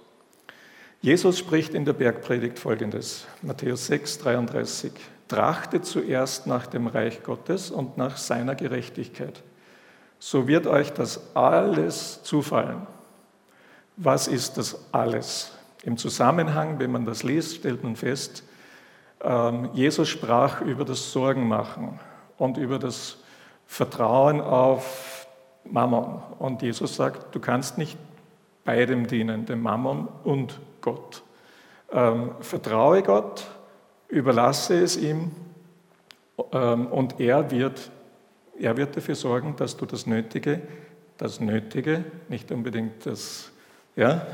Jesus 1.02 1.40
spricht 1.40 1.74
in 1.74 1.86
der 1.86 1.94
Bergpredigt 1.94 2.60
folgendes, 2.60 3.26
Matthäus 3.42 3.88
6, 3.88 4.20
33. 4.20 4.92
Trachtet 5.28 5.86
zuerst 5.86 6.46
nach 6.46 6.68
dem 6.68 6.88
Reich 6.88 7.24
Gottes 7.24 7.72
und 7.72 7.98
nach 7.98 8.18
seiner 8.18 8.56
Gerechtigkeit. 8.56 9.42
So 10.20 10.48
wird 10.48 10.68
euch 10.68 10.92
das 10.92 11.36
alles 11.36 12.22
zufallen. 12.24 12.86
Was 13.96 14.28
ist 14.28 14.58
das 14.58 14.78
alles? 14.92 15.52
Im 15.84 15.98
Zusammenhang, 15.98 16.80
wenn 16.80 16.92
man 16.92 17.06
das 17.06 17.24
liest, 17.24 17.56
stellt 17.56 17.84
man 17.84 17.96
fest, 17.96 18.44
ähm, 19.22 19.70
Jesus 19.74 20.10
sprach 20.10 20.62
über 20.62 20.84
das 20.84 21.12
Sorgenmachen 21.12 22.00
und 22.38 22.58
über 22.58 22.80
das 22.80 23.18
Vertrauen 23.66 24.42
auf 24.42 25.28
Mammon. 25.64 26.22
Und 26.40 26.62
Jesus 26.62 26.96
sagt, 26.96 27.34
du 27.34 27.40
kannst 27.40 27.78
nicht 27.78 27.98
beidem 28.64 29.08
dienen, 29.08 29.46
dem 29.46 29.62
Mammon 29.62 30.08
und 30.24 30.60
Gott. 30.82 31.24
Ähm, 31.92 32.32
vertraue 32.42 33.04
Gott, 33.04 33.46
überlasse 34.08 34.82
es 34.82 34.98
ihm 34.98 35.32
ähm, 36.52 36.88
und 36.88 37.20
er 37.20 37.52
wird, 37.52 37.92
er 38.60 38.78
wird 38.78 38.98
dafür 38.98 39.16
sorgen, 39.16 39.56
dass 39.56 39.78
du 39.78 39.86
das 39.86 40.06
Nötige, 40.06 40.62
das 41.18 41.40
Nötige, 41.40 42.04
nicht 42.28 42.52
unbedingt 42.52 43.06
das 43.06 43.52
ja, 43.96 44.26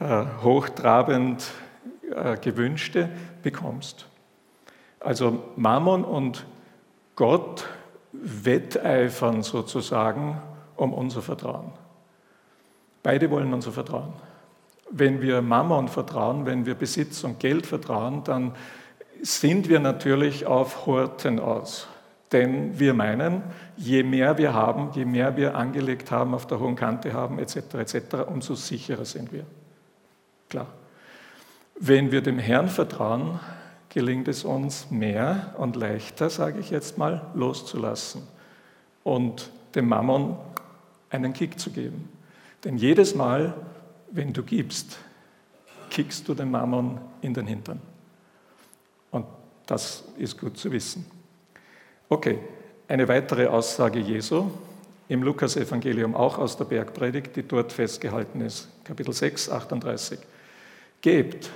äh, 0.00 0.24
hochtrabend 0.42 1.50
äh, 2.10 2.36
Gewünschte 2.38 3.08
bekommst. 3.42 4.06
Also 5.00 5.44
Mammon 5.56 6.04
und 6.04 6.46
Gott 7.16 7.66
wetteifern 8.12 9.42
sozusagen 9.42 10.40
um 10.76 10.92
unser 10.92 11.22
Vertrauen. 11.22 11.72
Beide 13.02 13.30
wollen 13.30 13.52
unser 13.52 13.72
Vertrauen. 13.72 14.14
Wenn 14.90 15.20
wir 15.20 15.42
Mammon 15.42 15.88
vertrauen, 15.88 16.46
wenn 16.46 16.66
wir 16.66 16.74
Besitz 16.74 17.24
und 17.24 17.40
Geld 17.40 17.66
vertrauen, 17.66 18.24
dann 18.24 18.52
sind 19.22 19.68
wir 19.68 19.80
natürlich 19.80 20.46
auf 20.46 20.86
Horten 20.86 21.40
aus. 21.40 21.88
Denn 22.32 22.78
wir 22.78 22.94
meinen, 22.94 23.42
je 23.76 24.02
mehr 24.02 24.38
wir 24.38 24.54
haben, 24.54 24.90
je 24.94 25.04
mehr 25.04 25.36
wir 25.36 25.54
angelegt 25.54 26.10
haben, 26.10 26.34
auf 26.34 26.46
der 26.46 26.58
hohen 26.58 26.76
Kante 26.76 27.12
haben, 27.12 27.38
etc., 27.38 27.74
etc., 27.74 27.96
umso 28.26 28.54
sicherer 28.54 29.04
sind 29.04 29.32
wir. 29.32 29.44
Klar. 30.48 30.66
Wenn 31.78 32.10
wir 32.12 32.22
dem 32.22 32.38
Herrn 32.38 32.68
vertrauen, 32.68 33.38
gelingt 33.94 34.26
es 34.26 34.42
uns 34.42 34.90
mehr 34.90 35.54
und 35.56 35.76
leichter, 35.76 36.28
sage 36.28 36.58
ich 36.58 36.70
jetzt 36.70 36.98
mal, 36.98 37.30
loszulassen 37.34 38.22
und 39.04 39.52
dem 39.76 39.88
Mammon 39.88 40.36
einen 41.10 41.32
Kick 41.32 41.60
zu 41.60 41.70
geben. 41.70 42.08
Denn 42.64 42.76
jedes 42.76 43.14
Mal, 43.14 43.54
wenn 44.10 44.32
du 44.32 44.42
gibst, 44.42 44.98
kickst 45.90 46.26
du 46.26 46.34
den 46.34 46.50
Mammon 46.50 46.98
in 47.20 47.34
den 47.34 47.46
Hintern. 47.46 47.80
Und 49.12 49.26
das 49.64 50.02
ist 50.18 50.40
gut 50.40 50.58
zu 50.58 50.72
wissen. 50.72 51.06
Okay, 52.08 52.40
eine 52.88 53.06
weitere 53.06 53.46
Aussage 53.46 54.00
Jesu 54.00 54.50
im 55.08 55.22
Lukas-Evangelium, 55.22 56.16
auch 56.16 56.38
aus 56.38 56.56
der 56.56 56.64
Bergpredigt, 56.64 57.36
die 57.36 57.46
dort 57.46 57.72
festgehalten 57.72 58.40
ist, 58.40 58.68
Kapitel 58.82 59.12
6, 59.12 59.50
38. 59.50 60.18
Gebt 61.00 61.48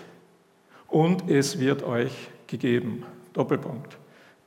und 0.88 1.30
es 1.30 1.60
wird 1.60 1.82
euch 1.82 2.12
gegeben. 2.46 3.04
Doppelpunkt. 3.34 3.96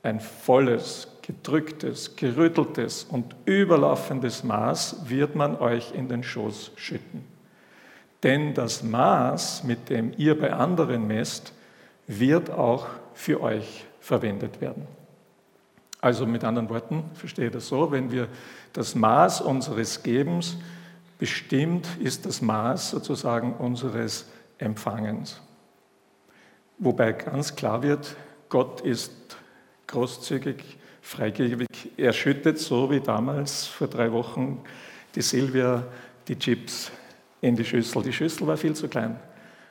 Ein 0.02 0.20
volles, 0.20 1.08
gedrücktes, 1.22 2.16
gerütteltes 2.16 3.04
und 3.04 3.36
überlaufendes 3.44 4.42
Maß 4.44 5.08
wird 5.08 5.36
man 5.36 5.56
euch 5.56 5.94
in 5.94 6.08
den 6.08 6.24
Schoß 6.24 6.72
schütten. 6.76 7.24
Denn 8.22 8.54
das 8.54 8.82
Maß, 8.82 9.64
mit 9.64 9.88
dem 9.88 10.12
ihr 10.16 10.38
bei 10.38 10.52
anderen 10.52 11.06
messt, 11.06 11.52
wird 12.06 12.50
auch 12.50 12.86
für 13.14 13.40
euch 13.40 13.86
verwendet 14.00 14.60
werden. 14.60 14.86
Also 16.00 16.26
mit 16.26 16.42
anderen 16.42 16.68
Worten, 16.68 17.04
verstehe 17.14 17.50
das 17.50 17.68
so, 17.68 17.92
wenn 17.92 18.10
wir 18.10 18.26
das 18.72 18.96
Maß 18.96 19.40
unseres 19.40 20.02
Gebens 20.02 20.56
bestimmt, 21.18 21.86
ist 22.00 22.26
das 22.26 22.42
Maß 22.42 22.90
sozusagen 22.90 23.54
unseres 23.54 24.26
Empfangens. 24.58 25.40
Wobei 26.84 27.12
ganz 27.12 27.54
klar 27.54 27.80
wird, 27.84 28.16
Gott 28.48 28.80
ist 28.80 29.12
großzügig, 29.86 30.78
freigebig. 31.00 31.68
Er 31.96 32.12
schüttet 32.12 32.58
so 32.58 32.90
wie 32.90 32.98
damals 32.98 33.68
vor 33.68 33.86
drei 33.86 34.10
Wochen 34.10 34.64
die 35.14 35.22
Silvia 35.22 35.84
die 36.26 36.36
Chips 36.36 36.90
in 37.40 37.54
die 37.54 37.64
Schüssel. 37.64 38.02
Die 38.02 38.12
Schüssel 38.12 38.48
war 38.48 38.56
viel 38.56 38.74
zu 38.74 38.88
klein. 38.88 39.16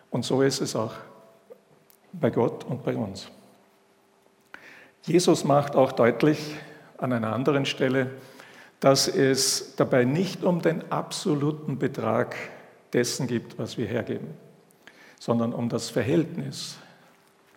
Und 0.09 0.23
so 0.23 0.41
ist 0.41 0.61
es 0.61 0.73
auch 0.73 0.93
bei 2.13 2.29
Gott 2.29 2.63
und 2.63 2.81
bei 2.81 2.95
uns. 2.95 3.27
Jesus 5.03 5.43
macht 5.43 5.75
auch 5.75 5.91
deutlich 5.91 6.55
an 6.97 7.11
einer 7.11 7.33
anderen 7.33 7.65
Stelle, 7.65 8.09
dass 8.79 9.09
es 9.09 9.75
dabei 9.75 10.05
nicht 10.05 10.45
um 10.45 10.61
den 10.61 10.89
absoluten 10.93 11.77
Betrag 11.77 12.37
dessen 12.93 13.27
gibt, 13.27 13.59
was 13.59 13.77
wir 13.77 13.87
hergeben, 13.87 14.29
sondern 15.19 15.51
um 15.51 15.67
das 15.67 15.89
Verhältnis 15.89 16.77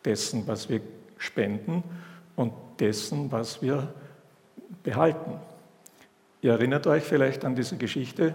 dessen, 0.04 0.46
was 0.46 0.68
wir 0.68 0.80
spenden 1.18 1.82
und 2.36 2.52
dessen, 2.80 3.30
was 3.32 3.62
wir 3.62 3.92
behalten. 4.82 5.32
Ihr 6.42 6.52
erinnert 6.52 6.86
euch 6.86 7.02
vielleicht 7.02 7.44
an 7.44 7.54
diese 7.54 7.76
Geschichte. 7.76 8.34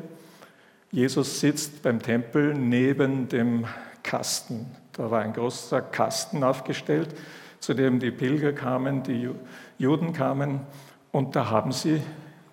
Jesus 0.91 1.39
sitzt 1.39 1.83
beim 1.83 2.01
Tempel 2.01 2.53
neben 2.53 3.29
dem 3.29 3.65
Kasten. 4.01 4.65
Da 4.93 5.11
war 5.11 5.21
ein 5.21 5.33
großer 5.33 5.81
Kasten 5.81 6.43
aufgestellt 6.43 7.13
zu 7.59 7.73
dem 7.73 7.99
die 7.99 8.11
Pilger 8.11 8.53
kamen, 8.53 9.03
die 9.03 9.29
Juden 9.77 10.13
kamen, 10.13 10.61
und 11.11 11.35
da 11.35 11.49
haben 11.49 11.71
sie 11.71 12.01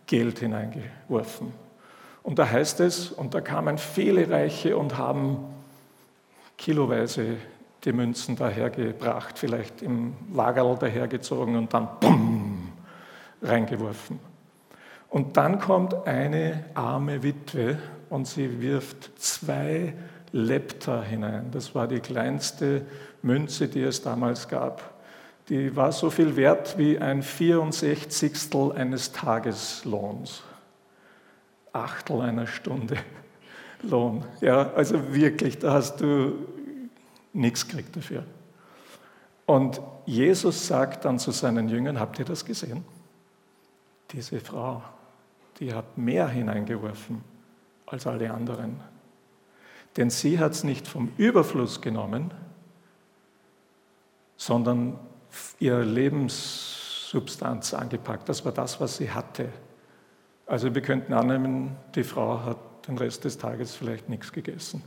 Geld 0.06 0.38
hineingeworfen. 0.38 1.52
Und 2.22 2.38
da 2.38 2.48
heißt 2.48 2.80
es, 2.80 3.10
und 3.12 3.34
da 3.34 3.40
kamen 3.40 3.78
viele 3.78 4.28
Reiche 4.28 4.76
und 4.76 4.98
haben 4.98 5.38
kiloweise 6.56 7.36
die 7.86 7.92
Münzen 7.92 8.36
dahergebracht, 8.36 9.38
vielleicht 9.38 9.80
im 9.80 10.14
Wagerl 10.28 10.76
dahergezogen 10.78 11.56
und 11.56 11.72
dann 11.72 11.88
bumm, 12.00 12.72
reingeworfen. 13.40 14.20
Und 15.08 15.38
dann 15.38 15.58
kommt 15.58 16.06
eine 16.06 16.64
arme 16.74 17.22
Witwe 17.22 17.78
und 18.10 18.26
sie 18.26 18.60
wirft 18.60 19.18
zwei 19.18 19.94
Lepta 20.32 21.02
hinein. 21.02 21.50
Das 21.52 21.74
war 21.74 21.88
die 21.88 22.00
kleinste 22.00 22.84
Münze, 23.22 23.68
die 23.68 23.82
es 23.82 24.02
damals 24.02 24.48
gab 24.48 24.96
die 25.48 25.76
war 25.76 25.92
so 25.92 26.10
viel 26.10 26.36
wert 26.36 26.76
wie 26.76 26.98
ein 26.98 27.22
64. 27.22 28.32
eines 28.74 29.12
Tageslohns. 29.12 30.42
Achtel 31.72 32.20
einer 32.20 32.46
Stunde 32.46 32.96
Lohn. 33.82 34.24
Ja, 34.40 34.72
also 34.72 35.14
wirklich, 35.14 35.58
da 35.58 35.74
hast 35.74 36.00
du 36.00 36.32
nichts 37.36 37.68
gekriegt 37.68 37.94
dafür. 37.96 38.24
Und 39.46 39.80
Jesus 40.06 40.66
sagt 40.66 41.04
dann 41.04 41.18
zu 41.18 41.30
seinen 41.30 41.68
Jüngern, 41.68 42.00
habt 42.00 42.18
ihr 42.18 42.24
das 42.24 42.44
gesehen? 42.44 42.84
Diese 44.10 44.40
Frau, 44.40 44.82
die 45.60 45.72
hat 45.72 45.96
mehr 45.96 46.28
hineingeworfen 46.28 47.22
als 47.86 48.06
alle 48.06 48.32
anderen. 48.32 48.80
Denn 49.96 50.10
sie 50.10 50.38
hat 50.38 50.52
es 50.52 50.64
nicht 50.64 50.86
vom 50.86 51.12
Überfluss 51.16 51.80
genommen, 51.80 52.32
sondern 54.36 54.98
ihre 55.58 55.82
Lebenssubstanz 55.82 57.72
angepackt. 57.72 58.28
Das 58.28 58.44
war 58.44 58.52
das, 58.52 58.80
was 58.80 58.96
sie 58.96 59.10
hatte. 59.10 59.48
Also 60.46 60.74
wir 60.74 60.82
könnten 60.82 61.12
annehmen, 61.12 61.76
die 61.94 62.04
Frau 62.04 62.44
hat 62.44 62.58
den 62.86 62.98
Rest 62.98 63.24
des 63.24 63.38
Tages 63.38 63.74
vielleicht 63.74 64.08
nichts 64.08 64.32
gegessen. 64.32 64.82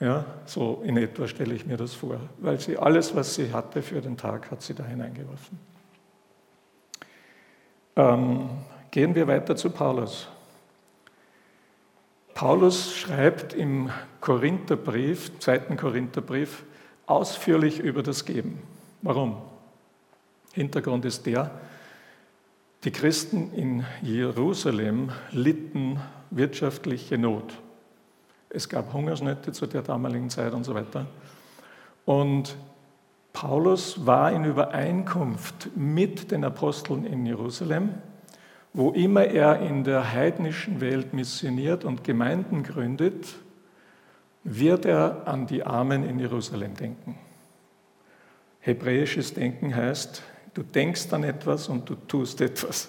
Ja, 0.00 0.24
so 0.46 0.82
in 0.84 0.96
etwa 0.96 1.26
stelle 1.26 1.54
ich 1.54 1.66
mir 1.66 1.76
das 1.76 1.94
vor, 1.94 2.20
weil 2.38 2.60
sie 2.60 2.78
alles, 2.78 3.16
was 3.16 3.34
sie 3.34 3.52
hatte 3.52 3.82
für 3.82 4.00
den 4.00 4.16
Tag, 4.16 4.50
hat 4.50 4.62
sie 4.62 4.74
da 4.74 4.84
hineingeworfen. 4.84 5.58
Ähm, 7.96 8.48
gehen 8.92 9.14
wir 9.16 9.26
weiter 9.26 9.56
zu 9.56 9.70
Paulus. 9.70 10.28
Paulus 12.32 12.94
schreibt 12.94 13.54
im 13.54 13.90
Korintherbrief, 14.20 15.36
zweiten 15.40 15.76
Korintherbrief, 15.76 16.64
ausführlich 17.06 17.80
über 17.80 18.04
das 18.04 18.24
Geben. 18.24 18.62
Warum? 19.02 19.38
Hintergrund 20.52 21.04
ist 21.04 21.26
der, 21.26 21.50
die 22.84 22.92
Christen 22.92 23.52
in 23.54 23.84
Jerusalem 24.02 25.10
litten 25.32 26.00
wirtschaftliche 26.30 27.18
Not. 27.18 27.52
Es 28.50 28.68
gab 28.68 28.92
Hungersnöte 28.92 29.52
zu 29.52 29.66
der 29.66 29.82
damaligen 29.82 30.30
Zeit 30.30 30.52
und 30.52 30.64
so 30.64 30.74
weiter. 30.74 31.06
Und 32.04 32.56
Paulus 33.32 34.06
war 34.06 34.32
in 34.32 34.44
Übereinkunft 34.44 35.70
mit 35.76 36.30
den 36.30 36.44
Aposteln 36.44 37.04
in 37.04 37.26
Jerusalem, 37.26 37.94
wo 38.72 38.90
immer 38.90 39.24
er 39.24 39.60
in 39.60 39.84
der 39.84 40.12
heidnischen 40.12 40.80
Welt 40.80 41.12
missioniert 41.12 41.84
und 41.84 42.04
Gemeinden 42.04 42.62
gründet, 42.62 43.34
wird 44.44 44.84
er 44.84 45.28
an 45.28 45.46
die 45.46 45.64
Armen 45.64 46.08
in 46.08 46.18
Jerusalem 46.18 46.74
denken. 46.74 47.18
Hebräisches 48.60 49.34
Denken 49.34 49.74
heißt, 49.74 50.22
Du 50.58 50.64
denkst 50.64 51.12
an 51.12 51.22
etwas 51.22 51.68
und 51.68 51.88
du 51.88 51.94
tust 51.94 52.40
etwas. 52.40 52.88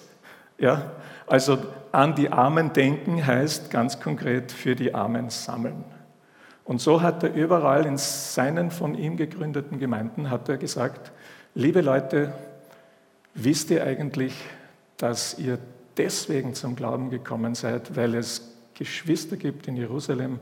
Ja? 0.60 0.92
Also 1.26 1.58
an 1.90 2.14
die 2.14 2.30
Armen 2.30 2.72
denken 2.72 3.26
heißt 3.26 3.70
ganz 3.70 3.98
konkret 3.98 4.52
für 4.52 4.76
die 4.76 4.94
Armen 4.94 5.30
sammeln. 5.30 5.84
Und 6.64 6.80
so 6.80 7.02
hat 7.02 7.24
er 7.24 7.34
überall 7.34 7.84
in 7.86 7.96
seinen 7.96 8.70
von 8.70 8.94
ihm 8.94 9.16
gegründeten 9.16 9.80
Gemeinden 9.80 10.30
hat 10.30 10.48
er 10.48 10.56
gesagt, 10.56 11.10
liebe 11.54 11.80
Leute, 11.80 12.32
wisst 13.34 13.70
ihr 13.70 13.84
eigentlich, 13.84 14.34
dass 14.96 15.38
ihr 15.38 15.58
deswegen 15.96 16.54
zum 16.54 16.76
Glauben 16.76 17.10
gekommen 17.10 17.54
seid, 17.54 17.96
weil 17.96 18.14
es 18.14 18.54
Geschwister 18.74 19.36
gibt 19.36 19.66
in 19.66 19.76
Jerusalem, 19.76 20.38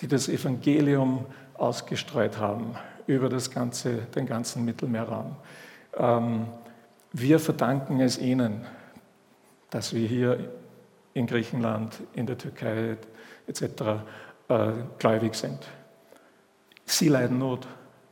die 0.00 0.08
das 0.08 0.28
Evangelium 0.28 1.26
ausgestreut 1.54 2.38
haben 2.38 2.74
über 3.06 3.28
das 3.28 3.50
ganze, 3.50 3.94
den 4.14 4.26
ganzen 4.26 4.64
Mittelmeerraum. 4.64 5.36
Ähm, 5.96 6.46
wir 7.12 7.40
verdanken 7.40 8.00
es 8.00 8.18
ihnen, 8.18 8.66
dass 9.70 9.94
wir 9.94 10.06
hier 10.06 10.50
in 11.14 11.26
Griechenland, 11.26 12.00
in 12.14 12.26
der 12.26 12.38
Türkei 12.38 12.96
etc. 13.46 13.62
Äh, 14.48 14.72
gläubig 14.98 15.34
sind. 15.34 15.58
Sie 16.84 17.08
leiden 17.08 17.38
Not. 17.38 17.66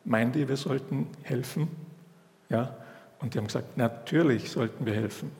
Meint 0.05 0.37
ihr, 0.37 0.49
wir 0.49 0.57
sollten 0.57 1.09
helfen? 1.23 1.69
Ja? 2.49 2.77
Und 3.21 3.35
die 3.35 3.39
haben 3.39 3.47
gesagt, 3.47 3.77
natürlich 3.77 4.51
sollten 4.51 4.87
wir 4.87 4.95
helfen. 4.95 5.33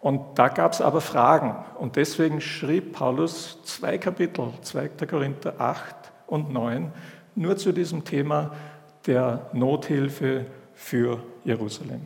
Und 0.00 0.38
da 0.38 0.48
gab 0.48 0.72
es 0.72 0.80
aber 0.80 1.00
Fragen. 1.00 1.56
Und 1.78 1.96
deswegen 1.96 2.40
schrieb 2.40 2.92
Paulus 2.92 3.58
zwei 3.64 3.98
Kapitel, 3.98 4.52
2. 4.62 4.88
Korinther 5.06 5.54
8 5.58 5.94
und 6.28 6.52
9, 6.52 6.92
nur 7.34 7.56
zu 7.56 7.72
diesem 7.72 8.04
Thema 8.04 8.52
der 9.06 9.48
Nothilfe 9.52 10.46
für 10.74 11.20
Jerusalem. 11.44 12.02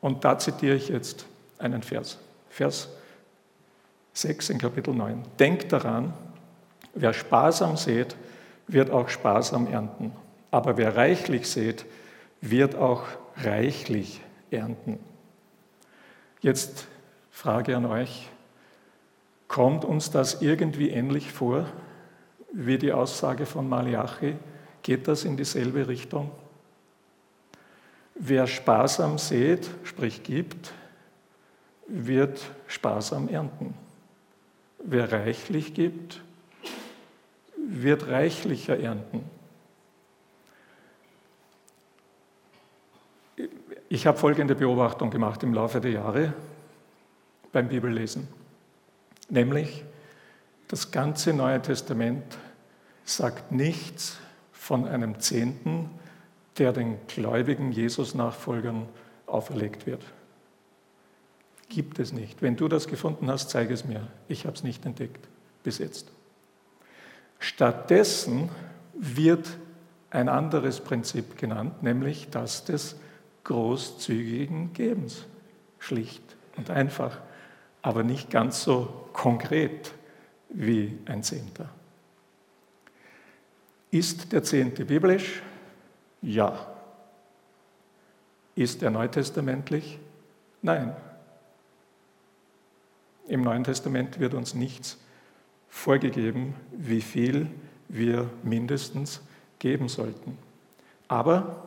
Und 0.00 0.24
da 0.24 0.38
zitiere 0.38 0.76
ich 0.76 0.88
jetzt 0.88 1.26
einen 1.58 1.82
Vers. 1.82 2.18
Vers 2.50 2.88
6 4.12 4.50
in 4.50 4.58
Kapitel 4.58 4.92
9. 4.92 5.22
Denkt 5.38 5.72
daran, 5.72 6.12
wer 6.94 7.12
sparsam 7.12 7.76
sät, 7.76 8.16
wird 8.66 8.90
auch 8.90 9.08
sparsam 9.08 9.66
ernten. 9.66 10.12
Aber 10.50 10.76
wer 10.76 10.96
reichlich 10.96 11.48
sät, 11.48 11.86
wird 12.40 12.74
auch 12.74 13.04
reichlich 13.36 14.20
ernten. 14.50 14.98
Jetzt 16.40 16.86
Frage 17.30 17.76
an 17.76 17.86
euch. 17.86 18.28
Kommt 19.48 19.84
uns 19.84 20.10
das 20.10 20.42
irgendwie 20.42 20.90
ähnlich 20.90 21.32
vor 21.32 21.66
wie 22.52 22.78
die 22.78 22.92
Aussage 22.92 23.46
von 23.46 23.68
Malachi? 23.68 24.36
Geht 24.82 25.08
das 25.08 25.24
in 25.24 25.36
dieselbe 25.36 25.88
Richtung? 25.88 26.30
Wer 28.14 28.46
sparsam 28.46 29.18
sät, 29.18 29.70
sprich 29.84 30.22
gibt, 30.22 30.72
wird 31.90 32.50
sparsam 32.66 33.28
ernten. 33.28 33.74
Wer 34.82 35.12
reichlich 35.12 35.74
gibt, 35.74 36.22
wird 37.56 38.08
reichlicher 38.08 38.78
ernten. 38.78 39.24
Ich 43.88 44.06
habe 44.06 44.16
folgende 44.18 44.54
Beobachtung 44.54 45.10
gemacht 45.10 45.42
im 45.42 45.52
Laufe 45.52 45.80
der 45.80 45.90
Jahre 45.90 46.32
beim 47.52 47.68
Bibellesen, 47.68 48.28
nämlich 49.28 49.84
das 50.68 50.92
ganze 50.92 51.32
Neue 51.32 51.60
Testament 51.60 52.38
sagt 53.04 53.50
nichts 53.50 54.18
von 54.52 54.86
einem 54.86 55.18
Zehnten, 55.18 55.90
der 56.58 56.72
den 56.72 56.98
gläubigen 57.08 57.72
Jesus-Nachfolgern 57.72 58.88
auferlegt 59.26 59.86
wird. 59.86 60.04
Gibt 61.70 62.00
es 62.00 62.12
nicht. 62.12 62.42
Wenn 62.42 62.56
du 62.56 62.66
das 62.66 62.88
gefunden 62.88 63.30
hast, 63.30 63.48
zeige 63.48 63.72
es 63.72 63.84
mir. 63.84 64.08
Ich 64.26 64.44
habe 64.44 64.56
es 64.56 64.64
nicht 64.64 64.84
entdeckt 64.84 65.26
bis 65.62 65.78
jetzt. 65.78 66.10
Stattdessen 67.38 68.50
wird 68.92 69.48
ein 70.10 70.28
anderes 70.28 70.80
Prinzip 70.80 71.38
genannt, 71.38 71.82
nämlich 71.82 72.28
das 72.28 72.64
des 72.64 72.96
großzügigen 73.44 74.72
Gebens. 74.72 75.24
Schlicht 75.78 76.22
und 76.56 76.70
einfach, 76.70 77.18
aber 77.82 78.02
nicht 78.02 78.30
ganz 78.30 78.64
so 78.64 79.06
konkret 79.12 79.92
wie 80.48 80.98
ein 81.06 81.22
Zehnter. 81.22 81.68
Ist 83.92 84.32
der 84.32 84.42
Zehnte 84.42 84.84
biblisch? 84.84 85.40
Ja. 86.20 86.66
Ist 88.56 88.82
er 88.82 88.90
neutestamentlich? 88.90 90.00
Nein. 90.62 90.94
Im 93.30 93.42
Neuen 93.42 93.62
Testament 93.62 94.18
wird 94.18 94.34
uns 94.34 94.54
nichts 94.54 94.98
vorgegeben, 95.68 96.56
wie 96.72 97.00
viel 97.00 97.46
wir 97.86 98.28
mindestens 98.42 99.22
geben 99.60 99.88
sollten. 99.88 100.36
Aber 101.06 101.62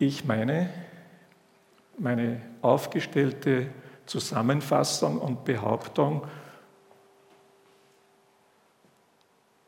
ich 0.00 0.24
meine, 0.24 0.70
meine 1.98 2.42
aufgestellte 2.62 3.68
Zusammenfassung 4.06 5.18
und 5.18 5.44
Behauptung 5.44 6.24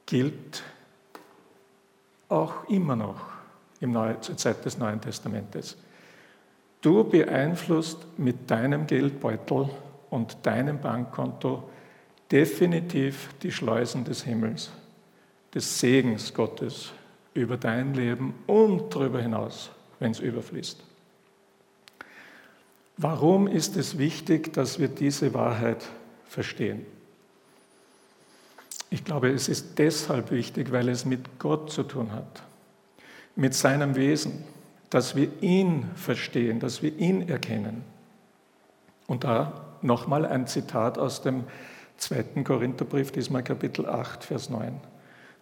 gilt 0.04 0.64
auch 2.28 2.68
immer 2.68 2.96
noch 2.96 3.20
im 3.78 3.92
Neue, 3.92 4.20
zur 4.20 4.36
Zeit 4.36 4.64
des 4.64 4.78
Neuen 4.78 5.00
Testamentes. 5.00 5.76
Du 6.80 7.04
beeinflusst 7.04 8.04
mit 8.18 8.50
deinem 8.50 8.88
Geldbeutel 8.88 9.70
und 10.10 10.38
deinem 10.42 10.80
Bankkonto 10.80 11.68
definitiv 12.30 13.30
die 13.42 13.52
Schleusen 13.52 14.04
des 14.04 14.22
Himmels, 14.24 14.70
des 15.54 15.78
Segens 15.78 16.34
Gottes 16.34 16.92
über 17.34 17.56
dein 17.56 17.94
Leben 17.94 18.34
und 18.46 18.94
darüber 18.94 19.20
hinaus 19.20 19.70
wenn 19.98 20.12
es 20.12 20.20
überfließt. 20.20 20.82
Warum 22.98 23.46
ist 23.46 23.76
es 23.76 23.98
wichtig, 23.98 24.52
dass 24.52 24.78
wir 24.78 24.88
diese 24.88 25.34
Wahrheit 25.34 25.84
verstehen? 26.26 26.86
Ich 28.88 29.04
glaube, 29.04 29.30
es 29.30 29.48
ist 29.48 29.78
deshalb 29.78 30.30
wichtig, 30.30 30.72
weil 30.72 30.88
es 30.88 31.04
mit 31.04 31.38
Gott 31.38 31.70
zu 31.70 31.82
tun 31.82 32.12
hat, 32.12 32.42
mit 33.34 33.52
seinem 33.52 33.96
Wesen, 33.96 34.44
dass 34.90 35.16
wir 35.16 35.28
ihn 35.42 35.90
verstehen, 35.94 36.60
dass 36.60 36.82
wir 36.82 36.96
ihn 36.96 37.28
erkennen. 37.28 37.84
Und 39.06 39.24
da 39.24 39.65
nochmal 39.86 40.26
ein 40.26 40.46
Zitat 40.46 40.98
aus 40.98 41.22
dem 41.22 41.44
zweiten 41.96 42.44
Korintherbrief, 42.44 43.12
diesmal 43.12 43.42
Kapitel 43.42 43.86
8, 43.86 44.24
Vers 44.24 44.50
9. 44.50 44.80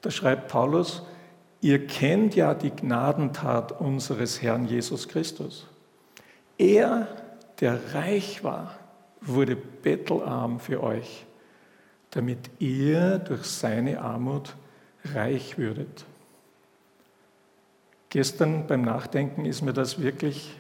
Da 0.03 0.11
schreibt 0.11 0.49
Paulus, 0.49 1.03
Ihr 1.61 1.87
kennt 1.87 2.37
ja 2.37 2.53
die 2.53 2.71
Gnadentat 2.71 3.81
unseres 3.81 4.43
Herrn 4.43 4.67
Jesus 4.67 5.09
Christus. 5.09 5.67
Er, 6.59 7.09
der 7.61 7.95
reich 7.95 8.45
war, 8.45 8.75
wurde 9.23 9.57
bettelarm 9.57 10.61
für 10.61 10.83
euch, 10.83 11.25
damit 12.11 12.51
ihr 12.59 13.19
durch 13.19 13.47
seine 13.47 14.03
Armut 14.03 14.55
reich 15.15 15.57
würdet. 15.57 16.05
Gestern 18.11 18.67
beim 18.67 18.83
Nachdenken 18.83 19.47
ist 19.47 19.63
mir 19.63 19.73
das 19.73 20.01
wirklich 20.01 20.55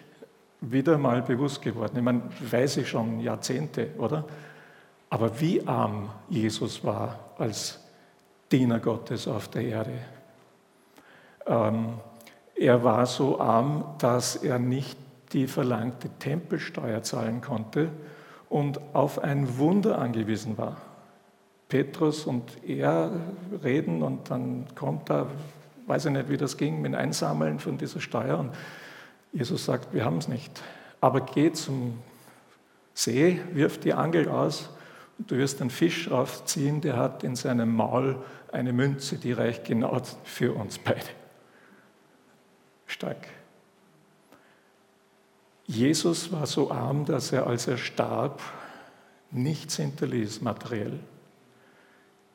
wieder 0.70 0.98
mal 0.98 1.22
bewusst 1.22 1.62
geworden. 1.62 1.96
Ich 1.96 2.03
meine, 2.03 2.22
weiß 2.50 2.79
ich 2.79 2.88
schon 2.88 3.20
Jahrzehnte, 3.20 3.90
oder? 3.98 4.24
Aber 5.11 5.40
wie 5.40 5.66
arm 5.66 6.11
Jesus 6.29 6.83
war 6.85 7.18
als 7.38 7.81
Diener 8.50 8.81
Gottes 8.81 9.27
auf 9.27 9.48
der 9.48 9.62
Erde. 9.62 9.98
Ähm, 11.46 11.94
er 12.57 12.85
war 12.85 13.07
so 13.07 13.40
arm, 13.40 13.85
dass 13.98 14.37
er 14.37 14.59
nicht 14.59 14.96
die 15.33 15.46
verlangte 15.46 16.09
Tempelsteuer 16.18 17.03
zahlen 17.03 17.40
konnte 17.40 17.90
und 18.48 18.81
auf 18.92 19.18
ein 19.18 19.59
Wunder 19.59 19.98
angewiesen 19.98 20.57
war. 20.57 20.77
Petrus 21.68 22.27
und 22.27 22.62
er 22.64 23.11
reden 23.64 24.03
und 24.03 24.31
dann 24.31 24.66
kommt 24.77 25.11
da, 25.11 25.27
weiß 25.87 26.07
ich 26.07 26.12
nicht, 26.12 26.29
wie 26.29 26.37
das 26.37 26.57
ging, 26.57 26.81
mit 26.81 26.94
Einsammeln 26.94 27.59
von 27.59 27.79
dieser 27.79 28.00
Steuer. 28.00 28.38
Und 28.38 28.53
Jesus 29.34 29.64
sagt, 29.64 29.92
wir 29.92 30.04
haben 30.04 30.18
es 30.18 30.28
nicht. 30.28 30.62
Aber 31.00 31.20
geh 31.20 31.52
zum 31.52 31.98
See, 32.94 33.40
wirf 33.52 33.78
die 33.78 33.92
Angel 33.92 34.28
aus 34.28 34.70
und 35.18 35.30
du 35.30 35.36
wirst 35.36 35.60
einen 35.60 35.70
Fisch 35.70 36.10
raufziehen, 36.10 36.80
der 36.80 36.96
hat 36.96 37.24
in 37.24 37.34
seinem 37.34 37.74
Maul 37.74 38.16
eine 38.52 38.72
Münze, 38.72 39.18
die 39.18 39.32
reicht 39.32 39.64
genau 39.64 40.00
für 40.22 40.54
uns 40.54 40.78
beide 40.78 41.00
stark. 42.86 43.26
Jesus 45.66 46.30
war 46.30 46.46
so 46.46 46.70
arm, 46.70 47.04
dass 47.04 47.32
er, 47.32 47.46
als 47.46 47.66
er 47.66 47.78
starb, 47.78 48.40
nichts 49.30 49.76
hinterließ 49.76 50.42
materiell. 50.42 51.00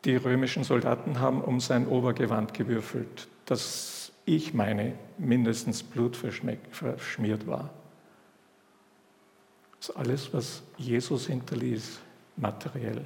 Die 0.04 0.16
römischen 0.16 0.64
Soldaten 0.64 1.20
haben 1.20 1.42
um 1.42 1.60
sein 1.60 1.88
Obergewand 1.88 2.54
gewürfelt, 2.54 3.28
das 3.46 3.99
ich 4.36 4.54
meine, 4.54 4.94
mindestens 5.18 5.82
blutverschmiert 5.82 7.48
war. 7.48 7.70
Das 9.80 9.90
ist 9.90 9.96
alles, 9.96 10.34
was 10.34 10.62
Jesus 10.78 11.28
hinterließ, 11.28 12.00
materiell. 12.36 13.06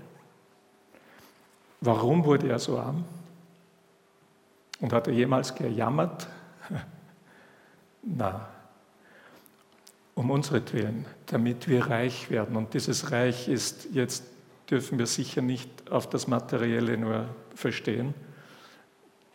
Warum 1.82 2.26
wurde 2.26 2.50
er 2.50 2.60
so 2.60 2.78
arm? 2.78 3.06
Und 4.80 4.92
hat 4.92 5.08
er 5.08 5.14
jemals 5.14 5.54
gejammert? 5.56 6.28
Na, 8.04 8.50
um 10.16 10.30
unsretwillen, 10.30 11.06
damit 11.28 11.68
wir 11.68 11.88
reich 11.88 12.30
werden. 12.30 12.56
Und 12.56 12.74
dieses 12.74 13.12
Reich 13.12 13.48
ist 13.48 13.88
jetzt, 13.94 14.26
dürfen 14.70 15.00
wir 15.00 15.08
sicher 15.08 15.42
nicht 15.42 15.90
auf 15.90 16.10
das 16.10 16.28
Materielle 16.28 16.98
nur 16.98 17.28
verstehen. 17.56 18.14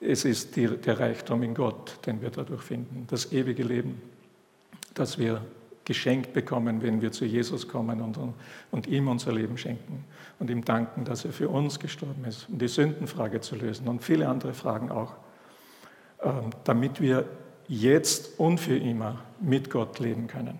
Es 0.00 0.24
ist 0.24 0.54
die, 0.56 0.68
der 0.68 1.00
Reichtum 1.00 1.42
in 1.42 1.54
Gott, 1.54 1.98
den 2.06 2.20
wir 2.22 2.30
dadurch 2.30 2.62
finden, 2.62 3.06
das 3.08 3.32
ewige 3.32 3.64
Leben, 3.64 4.00
das 4.94 5.18
wir 5.18 5.42
geschenkt 5.84 6.34
bekommen, 6.34 6.82
wenn 6.82 7.00
wir 7.00 7.12
zu 7.12 7.24
Jesus 7.24 7.66
kommen 7.66 8.02
und, 8.02 8.18
und 8.70 8.86
ihm 8.86 9.08
unser 9.08 9.32
Leben 9.32 9.56
schenken 9.56 10.04
und 10.38 10.50
ihm 10.50 10.62
danken, 10.62 11.04
dass 11.04 11.24
er 11.24 11.32
für 11.32 11.48
uns 11.48 11.80
gestorben 11.80 12.26
ist, 12.26 12.46
um 12.48 12.58
die 12.58 12.68
Sündenfrage 12.68 13.40
zu 13.40 13.56
lösen 13.56 13.88
und 13.88 14.04
viele 14.04 14.28
andere 14.28 14.52
Fragen 14.52 14.90
auch, 14.90 15.14
ähm, 16.22 16.50
damit 16.64 17.00
wir 17.00 17.24
jetzt 17.68 18.38
und 18.38 18.58
für 18.58 18.76
immer 18.76 19.20
mit 19.40 19.70
Gott 19.70 19.98
leben 19.98 20.26
können. 20.26 20.58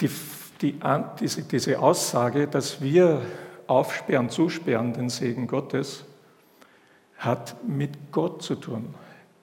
Die, 0.00 0.10
die, 0.60 0.78
diese, 1.18 1.42
diese 1.42 1.80
Aussage, 1.80 2.46
dass 2.46 2.80
wir 2.80 3.22
aufsperren, 3.66 4.30
zusperren 4.30 4.92
den 4.92 5.08
Segen 5.08 5.48
Gottes, 5.48 6.04
hat 7.24 7.56
mit 7.66 8.12
Gott 8.12 8.42
zu 8.42 8.54
tun. 8.54 8.94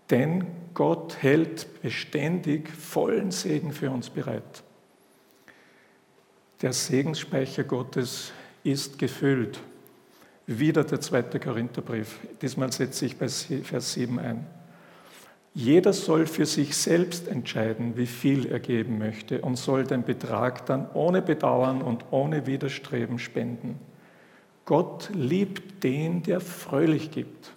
Denn 0.10 0.46
Gott 0.74 1.18
hält 1.22 1.82
beständig 1.82 2.70
vollen 2.70 3.32
Segen 3.32 3.72
für 3.72 3.92
uns 3.92 4.10
bereit. 4.10 4.64
Der 6.62 6.74
Segensspeicher 6.74 7.64
Gottes 7.64 8.32
ist 8.64 9.00
gefüllt. 9.00 9.60
Wieder 10.48 10.84
der 10.84 11.02
zweite 11.02 11.40
Korintherbrief. 11.40 12.20
Diesmal 12.42 12.72
setze 12.72 13.06
ich 13.06 13.18
bei 13.18 13.28
Vers 13.28 13.94
7 13.94 14.20
ein. 14.20 14.46
Jeder 15.54 15.92
soll 15.92 16.28
für 16.28 16.46
sich 16.46 16.76
selbst 16.78 17.28
entscheiden, 17.28 17.98
wie 17.98 18.06
viel 18.06 18.46
er 18.46 18.60
geben 18.60 19.00
möchte 19.00 19.42
und 19.42 19.58
soll 19.58 19.84
den 19.84 20.04
Betrag 20.04 20.66
dann 20.66 20.90
ohne 20.94 21.22
Bedauern 21.22 21.82
und 21.82 22.06
ohne 22.12 22.48
Widerstreben 22.48 23.20
spenden. 23.20 23.80
Gott 24.64 25.10
liebt 25.14 25.84
den, 25.84 26.24
der 26.24 26.40
fröhlich 26.40 27.12
gibt. 27.12 27.52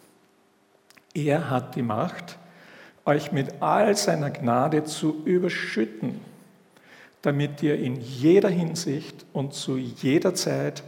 Er 1.15 1.49
hat 1.49 1.77
die 1.77 1.83
Macht, 1.83 2.39
euch 3.05 3.33
mit 3.33 3.63
all 3.63 3.97
seiner 3.97 4.31
Gnade 4.31 4.85
zu 4.85 5.23
überschütten, 5.25 6.21
damit 7.23 7.63
ihr 7.63 7.79
in 7.79 8.01
jeder 8.01 8.49
Hinsicht 8.49 9.25
und 9.33 9.55
zu 9.55 9.77
jeder 9.77 10.35
Zeit 10.35 10.83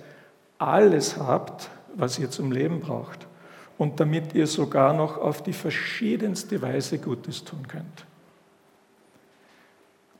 alles 0.58 1.16
habt, 1.16 1.70
was 1.94 2.18
ihr 2.18 2.30
zum 2.30 2.52
Leben 2.52 2.80
braucht 2.80 3.26
und 3.78 4.00
damit 4.00 4.34
ihr 4.34 4.46
sogar 4.46 4.92
noch 4.92 5.18
auf 5.18 5.42
die 5.42 5.52
verschiedenste 5.52 6.60
Weise 6.60 6.98
Gutes 6.98 7.44
tun 7.44 7.68
könnt. 7.68 8.06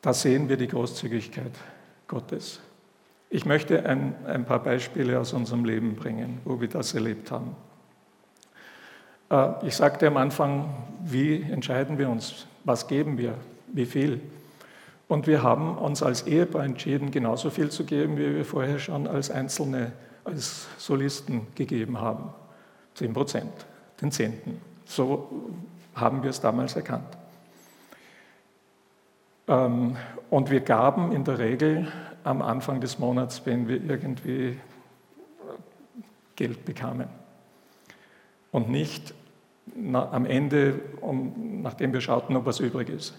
Da 0.02 0.12
sehen 0.12 0.48
wir 0.48 0.56
die 0.56 0.68
Großzügigkeit 0.68 1.52
Gottes. 2.06 2.60
Ich 3.28 3.44
möchte 3.44 3.84
ein, 3.86 4.14
ein 4.24 4.44
paar 4.44 4.62
Beispiele 4.62 5.18
aus 5.18 5.32
unserem 5.32 5.64
Leben 5.64 5.96
bringen, 5.96 6.38
wo 6.44 6.60
wir 6.60 6.68
das 6.68 6.94
erlebt 6.94 7.30
haben. 7.30 7.56
Äh, 9.30 9.66
ich 9.66 9.76
sagte 9.76 10.06
am 10.06 10.16
Anfang, 10.16 10.68
wie 11.04 11.42
entscheiden 11.42 11.98
wir 11.98 12.08
uns? 12.08 12.46
Was 12.64 12.88
geben 12.88 13.18
wir? 13.18 13.34
Wie 13.68 13.86
viel? 13.86 14.20
Und 15.08 15.26
wir 15.26 15.42
haben 15.42 15.78
uns 15.78 16.02
als 16.02 16.26
Ehepaar 16.26 16.64
entschieden, 16.64 17.10
genauso 17.10 17.50
viel 17.50 17.70
zu 17.70 17.84
geben, 17.84 18.16
wie 18.16 18.34
wir 18.34 18.44
vorher 18.44 18.78
schon 18.78 19.06
als 19.06 19.30
Einzelne, 19.30 19.92
als 20.24 20.66
Solisten 20.78 21.46
gegeben 21.54 22.00
haben. 22.00 22.30
10 22.94 23.12
Prozent, 23.12 23.52
den 24.00 24.10
Zehnten. 24.10 24.60
So 24.84 25.30
haben 25.94 26.22
wir 26.22 26.30
es 26.30 26.40
damals 26.40 26.74
erkannt. 26.74 27.16
Ähm, 29.48 29.96
und 30.30 30.50
wir 30.50 30.60
gaben 30.60 31.12
in 31.12 31.22
der 31.22 31.38
Regel 31.38 31.86
am 32.24 32.42
Anfang 32.42 32.80
des 32.80 32.98
Monats, 32.98 33.42
wenn 33.44 33.68
wir 33.68 33.82
irgendwie 33.84 34.58
Geld 36.34 36.64
bekamen. 36.64 37.08
Und 38.52 38.70
nicht 38.70 39.14
am 39.92 40.24
Ende, 40.26 40.80
nachdem 41.62 41.92
wir 41.92 42.00
schauten, 42.00 42.36
ob 42.36 42.46
was 42.46 42.60
übrig 42.60 42.88
ist. 42.88 43.14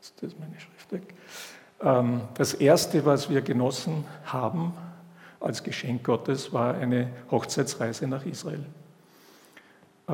Ist 0.00 0.22
das 0.22 0.38
meine 0.38 0.58
Schrift? 0.60 0.74
Ähm, 1.84 2.22
das 2.34 2.54
Erste, 2.54 3.04
was 3.04 3.28
wir 3.28 3.42
genossen 3.42 4.04
haben, 4.24 4.72
als 5.40 5.62
Geschenk 5.62 6.04
Gottes 6.04 6.52
war 6.52 6.74
eine 6.74 7.10
Hochzeitsreise 7.30 8.06
nach 8.06 8.24
Israel. 8.24 8.64
Äh, 10.08 10.12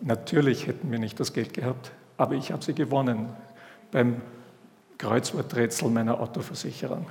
natürlich 0.00 0.66
hätten 0.66 0.90
wir 0.90 0.98
nicht 0.98 1.20
das 1.20 1.32
Geld 1.32 1.52
gehabt, 1.52 1.92
aber 2.16 2.34
ich 2.34 2.52
habe 2.52 2.64
sie 2.64 2.74
gewonnen 2.74 3.28
beim 3.90 4.22
Kreuzworträtsel 4.98 5.90
meiner 5.90 6.20
Autoversicherung. 6.20 7.06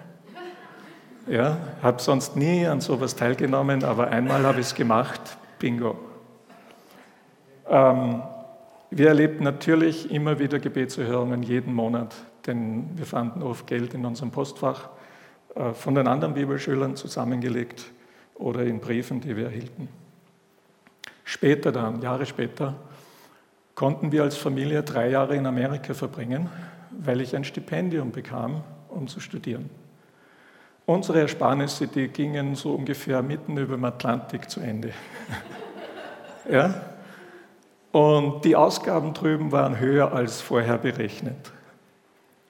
Ja, 1.28 1.58
habe 1.82 2.02
sonst 2.02 2.36
nie 2.36 2.68
an 2.68 2.82
sowas 2.82 3.16
teilgenommen, 3.16 3.86
aber 3.86 4.10
einmal 4.10 4.44
habe 4.44 4.60
ich 4.60 4.68
es 4.68 4.76
gemacht. 4.76 5.38
Bingo. 5.58 5.98
Ähm, 7.70 8.22
wir 8.92 9.08
erlebten 9.08 9.46
natürlich 9.46 10.12
immer 10.12 10.38
wieder 10.38 10.60
Gebetserhörungen 10.60 11.42
jeden 11.42 11.74
Monat, 11.74 12.14
denn 12.46 12.90
wir 12.96 13.06
fanden 13.06 13.42
oft 13.42 13.68
Geld 13.68 13.94
in 13.94 14.06
unserem 14.06 14.32
Postfach 14.32 14.90
äh, 15.56 15.72
von 15.72 15.96
den 15.96 16.08
anderen 16.08 16.34
Bibelschülern 16.34 16.98
zusammengelegt 16.98 17.86
oder 18.36 18.64
in 18.64 18.82
Briefen, 18.82 19.22
die 19.22 19.38
wir 19.38 19.46
erhielten. 19.46 19.88
Später 21.24 21.72
dann, 21.72 22.02
Jahre 22.02 22.26
später, 22.26 22.76
konnten 23.76 24.12
wir 24.12 24.24
als 24.24 24.36
Familie 24.36 24.84
drei 24.84 25.10
Jahre 25.10 25.38
in 25.38 25.46
Amerika 25.46 25.94
verbringen, 25.94 26.50
weil 26.92 27.22
ich 27.22 27.34
ein 27.34 27.46
Stipendium 27.46 28.12
bekam, 28.12 28.62
um 28.90 29.08
zu 29.08 29.22
studieren. 29.22 29.70
Unsere 30.86 31.22
Ersparnisse, 31.22 31.88
die 31.88 32.10
gingen 32.10 32.56
so 32.56 32.74
ungefähr 32.74 33.22
mitten 33.22 33.58
über 33.58 33.78
dem 33.78 33.86
Atlantik 33.86 34.50
zu 34.50 34.60
Ende. 34.60 34.92
ja? 36.50 36.74
Und 37.94 38.44
die 38.44 38.56
Ausgaben 38.56 39.14
drüben 39.14 39.52
waren 39.52 39.80
höher 39.80 40.12
als 40.12 40.42
vorher 40.42 40.78
berechnet. 40.78 41.52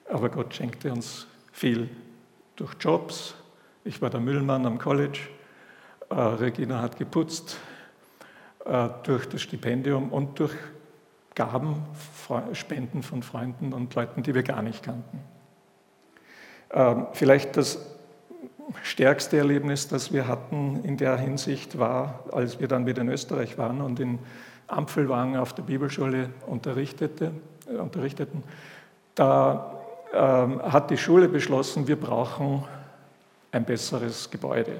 Aber 0.09 0.29
Gott 0.29 0.55
schenkte 0.55 0.91
uns 0.91 1.27
viel 1.51 1.89
durch 2.55 2.73
Jobs. 2.79 3.35
Ich 3.83 4.01
war 4.01 4.09
der 4.09 4.19
Müllmann 4.19 4.65
am 4.65 4.79
College. 4.79 5.19
Äh, 6.09 6.15
Regina 6.15 6.81
hat 6.81 6.97
geputzt. 6.97 7.57
Äh, 8.65 8.89
durch 9.03 9.27
das 9.27 9.41
Stipendium 9.41 10.11
und 10.11 10.39
durch 10.39 10.53
Gaben, 11.35 11.83
Spenden 12.53 13.03
von 13.03 13.21
Freunden 13.23 13.73
und 13.73 13.93
Leuten, 13.95 14.23
die 14.23 14.33
wir 14.33 14.43
gar 14.43 14.61
nicht 14.61 14.83
kannten. 14.83 15.19
Ähm, 16.71 17.07
vielleicht 17.13 17.57
das 17.57 17.92
stärkste 18.83 19.37
Erlebnis, 19.37 19.87
das 19.87 20.13
wir 20.13 20.27
hatten 20.27 20.83
in 20.83 20.97
der 20.97 21.17
Hinsicht 21.17 21.77
war, 21.77 22.23
als 22.31 22.59
wir 22.59 22.67
dann 22.67 22.85
wieder 22.85 23.01
in 23.01 23.09
Österreich 23.09 23.57
waren 23.57 23.81
und 23.81 23.99
in 23.99 24.19
Ampfelwang 24.67 25.35
auf 25.35 25.53
der 25.53 25.63
Bibelschule 25.63 26.29
unterrichtete, 26.47 27.31
äh, 27.67 27.75
unterrichteten. 27.75 28.43
Da 29.15 29.79
ähm, 30.13 30.61
hat 30.61 30.89
die 30.89 30.97
Schule 30.97 31.27
beschlossen, 31.27 31.87
wir 31.87 31.99
brauchen 31.99 32.63
ein 33.51 33.65
besseres 33.65 34.29
Gebäude. 34.29 34.79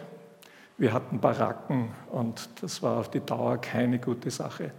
Wir 0.78 0.94
hatten 0.94 1.20
Baracken 1.20 1.90
und 2.12 2.50
das 2.62 2.82
war 2.82 2.98
auf 2.98 3.12
die 3.12 3.20
Dauer 3.20 3.58
keine 3.58 4.00
gute 4.00 4.32
Sache. 4.32 4.72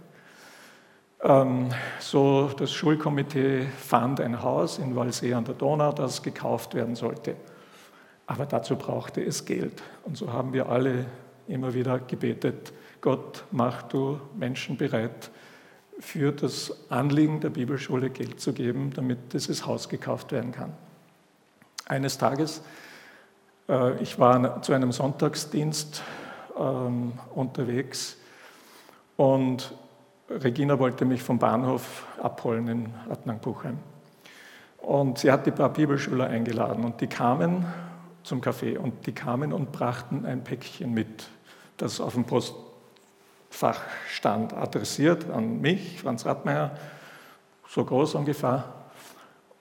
Ähm, 1.21 1.69
so, 1.99 2.51
das 2.57 2.73
Schulkomitee 2.73 3.65
fand 3.79 4.19
ein 4.19 4.43
Haus 4.43 4.77
in 4.77 4.95
Walsee 4.95 5.33
an 5.33 5.45
der 5.45 5.55
Donau, 5.55 5.93
das 5.93 6.21
gekauft 6.21 6.75
werden 6.75 6.95
sollte. 6.95 7.35
Aber 8.27 8.45
dazu 8.45 8.75
brauchte 8.75 9.23
es 9.23 9.45
Geld. 9.45 9.83
Und 10.03 10.17
so 10.17 10.33
haben 10.33 10.53
wir 10.53 10.69
alle 10.69 11.05
immer 11.47 11.73
wieder 11.73 11.99
gebetet, 11.99 12.73
Gott, 13.01 13.43
mach 13.51 13.83
du 13.83 14.19
Menschen 14.35 14.77
bereit, 14.77 15.29
für 15.99 16.31
das 16.31 16.75
Anliegen 16.89 17.39
der 17.39 17.49
Bibelschule 17.49 18.09
Geld 18.09 18.41
zu 18.41 18.51
geben, 18.51 18.91
damit 18.93 19.33
dieses 19.33 19.65
Haus 19.65 19.87
gekauft 19.87 20.31
werden 20.31 20.51
kann. 20.51 20.73
Eines 21.87 22.17
Tages, 22.17 22.61
äh, 23.69 24.01
ich 24.01 24.19
war 24.19 24.61
zu 24.61 24.73
einem 24.73 24.91
Sonntagsdienst 24.91 26.03
ähm, 26.59 27.13
unterwegs 27.33 28.17
und 29.17 29.73
Regina 30.29 30.79
wollte 30.79 31.05
mich 31.05 31.21
vom 31.21 31.37
Bahnhof 31.37 32.05
abholen 32.21 32.67
in 32.67 32.93
Adnang-Buchheim. 33.09 33.77
Und 34.79 35.19
sie 35.19 35.31
hat 35.31 35.45
die 35.45 35.51
paar 35.51 35.69
Bibelschüler 35.69 36.27
eingeladen 36.27 36.83
und 36.83 36.99
die 36.99 37.07
kamen 37.07 37.65
zum 38.25 38.41
Café 38.41 38.77
und 38.77 39.05
die 39.05 39.13
kamen 39.13 39.53
und 39.53 39.71
brachten 39.71 40.25
ein 40.25 40.43
Päckchen 40.43 40.91
mit, 40.91 41.29
das 41.77 42.01
auf 42.01 42.15
dem 42.15 42.25
Post, 42.25 42.55
Fachstand 43.51 44.53
adressiert 44.53 45.29
an 45.29 45.61
mich, 45.61 46.01
Franz 46.01 46.25
Radmeier, 46.25 46.77
so 47.69 47.85
groß 47.85 48.15
ungefähr. 48.15 48.65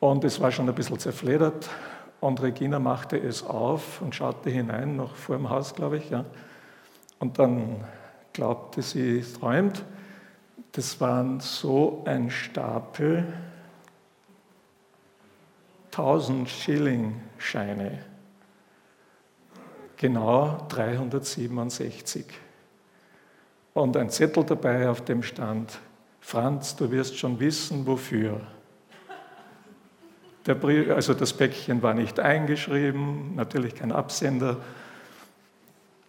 Und 0.00 0.24
es 0.24 0.40
war 0.40 0.50
schon 0.50 0.68
ein 0.68 0.74
bisschen 0.74 0.98
zerfledert. 0.98 1.70
Und 2.20 2.42
Regina 2.42 2.79
machte 2.79 3.18
es 3.18 3.44
auf 3.44 4.00
und 4.00 4.14
schaute 4.14 4.50
hinein, 4.50 4.96
noch 4.96 5.14
vor 5.14 5.37
dem 5.37 5.50
Haus, 5.50 5.74
glaube 5.74 5.98
ich. 5.98 6.11
Ja. 6.11 6.24
Und 7.18 7.38
dann 7.38 7.85
glaubte 8.33 8.83
sie, 8.83 9.20
träumt. 9.20 9.85
Das 10.72 11.00
waren 11.00 11.38
so 11.38 12.03
ein 12.07 12.31
Stapel 12.31 13.33
1000 15.92 16.48
Schilling-Scheine. 16.48 18.13
Genau 19.96 20.66
367 20.68 22.26
und 23.74 23.96
ein 23.96 24.09
Zettel 24.09 24.44
dabei, 24.44 24.88
auf 24.88 25.04
dem 25.04 25.22
stand, 25.22 25.78
Franz, 26.20 26.74
du 26.76 26.90
wirst 26.90 27.18
schon 27.18 27.38
wissen, 27.38 27.87
wofür. 27.87 28.40
Brief, 30.44 30.90
also 30.90 31.14
das 31.14 31.33
Päckchen 31.33 31.83
war 31.83 31.94
nicht 31.94 32.20
eingeschrieben, 32.20 33.35
natürlich 33.35 33.74
kein 33.74 33.92
Absender. 33.92 34.59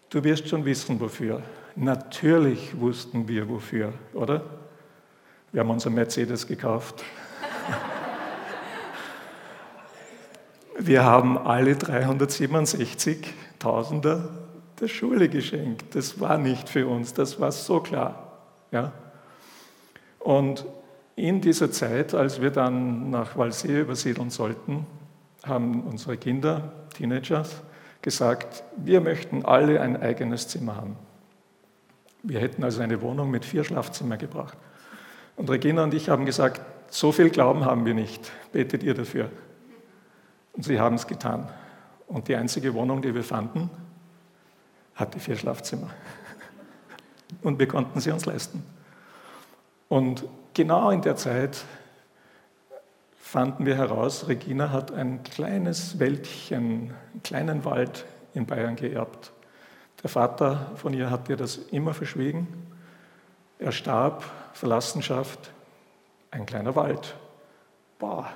Du 0.09 0.23
wirst 0.23 0.47
schon 0.47 0.63
wissen, 0.65 0.99
wofür. 0.99 1.41
Natürlich 1.75 2.79
wussten 2.79 3.27
wir, 3.27 3.49
wofür, 3.49 3.93
oder? 4.13 4.41
Wir 5.51 5.61
haben 5.61 5.69
unser 5.69 5.89
Mercedes 5.89 6.47
gekauft. 6.47 7.03
Wir 10.77 11.05
haben 11.05 11.37
alle 11.37 11.77
367 11.77 13.33
Tausender 13.65 14.29
der 14.79 14.87
Schule 14.87 15.27
geschenkt. 15.27 15.95
Das 15.95 16.19
war 16.19 16.37
nicht 16.37 16.69
für 16.69 16.85
uns, 16.85 17.15
das 17.15 17.39
war 17.39 17.51
so 17.51 17.79
klar. 17.79 18.37
Ja? 18.71 18.91
Und 20.19 20.67
in 21.15 21.41
dieser 21.41 21.71
Zeit, 21.71 22.13
als 22.13 22.39
wir 22.39 22.51
dann 22.51 23.09
nach 23.09 23.35
Walsee 23.35 23.81
übersiedeln 23.81 24.29
sollten, 24.29 24.85
haben 25.43 25.81
unsere 25.81 26.15
Kinder, 26.15 26.73
Teenagers, 26.95 27.63
gesagt, 28.03 28.63
wir 28.77 29.01
möchten 29.01 29.43
alle 29.45 29.81
ein 29.81 29.99
eigenes 29.99 30.47
Zimmer 30.47 30.75
haben. 30.75 30.95
Wir 32.21 32.41
hätten 32.41 32.63
also 32.63 32.83
eine 32.83 33.01
Wohnung 33.01 33.31
mit 33.31 33.45
vier 33.45 33.63
Schlafzimmern 33.63 34.19
gebracht. 34.19 34.59
Und 35.37 35.49
Regina 35.49 35.83
und 35.83 35.95
ich 35.95 36.09
haben 36.09 36.27
gesagt, 36.27 36.61
so 36.93 37.11
viel 37.11 37.31
Glauben 37.31 37.65
haben 37.65 37.83
wir 37.87 37.95
nicht, 37.95 38.31
betet 38.51 38.83
ihr 38.83 38.93
dafür. 38.93 39.31
Und 40.53 40.65
sie 40.65 40.79
haben 40.79 40.97
es 40.97 41.07
getan. 41.07 41.49
Und 42.07 42.27
die 42.27 42.35
einzige 42.35 42.73
Wohnung, 42.73 43.01
die 43.01 43.13
wir 43.13 43.23
fanden, 43.23 43.69
hatte 44.95 45.19
vier 45.19 45.35
Schlafzimmer. 45.35 45.89
Und 47.41 47.59
wir 47.59 47.67
konnten 47.67 47.99
sie 47.99 48.11
uns 48.11 48.25
leisten. 48.25 48.63
Und 49.89 50.25
genau 50.53 50.91
in 50.91 51.01
der 51.01 51.15
Zeit 51.15 51.63
fanden 53.17 53.65
wir 53.65 53.75
heraus, 53.75 54.27
Regina 54.27 54.71
hat 54.71 54.91
ein 54.93 55.23
kleines 55.23 55.99
Wäldchen, 55.99 56.93
einen 57.11 57.23
kleinen 57.23 57.65
Wald 57.65 58.05
in 58.33 58.45
Bayern 58.45 58.75
geerbt. 58.75 59.31
Der 60.03 60.09
Vater 60.09 60.71
von 60.75 60.93
ihr 60.93 61.09
hat 61.09 61.29
ihr 61.29 61.35
das 61.35 61.57
immer 61.57 61.93
verschwiegen. 61.93 62.47
Er 63.57 63.71
starb, 63.71 64.23
Verlassenschaft, 64.53 65.51
ein 66.31 66.45
kleiner 66.45 66.75
Wald. 66.75 67.15
Boah, 67.97 68.29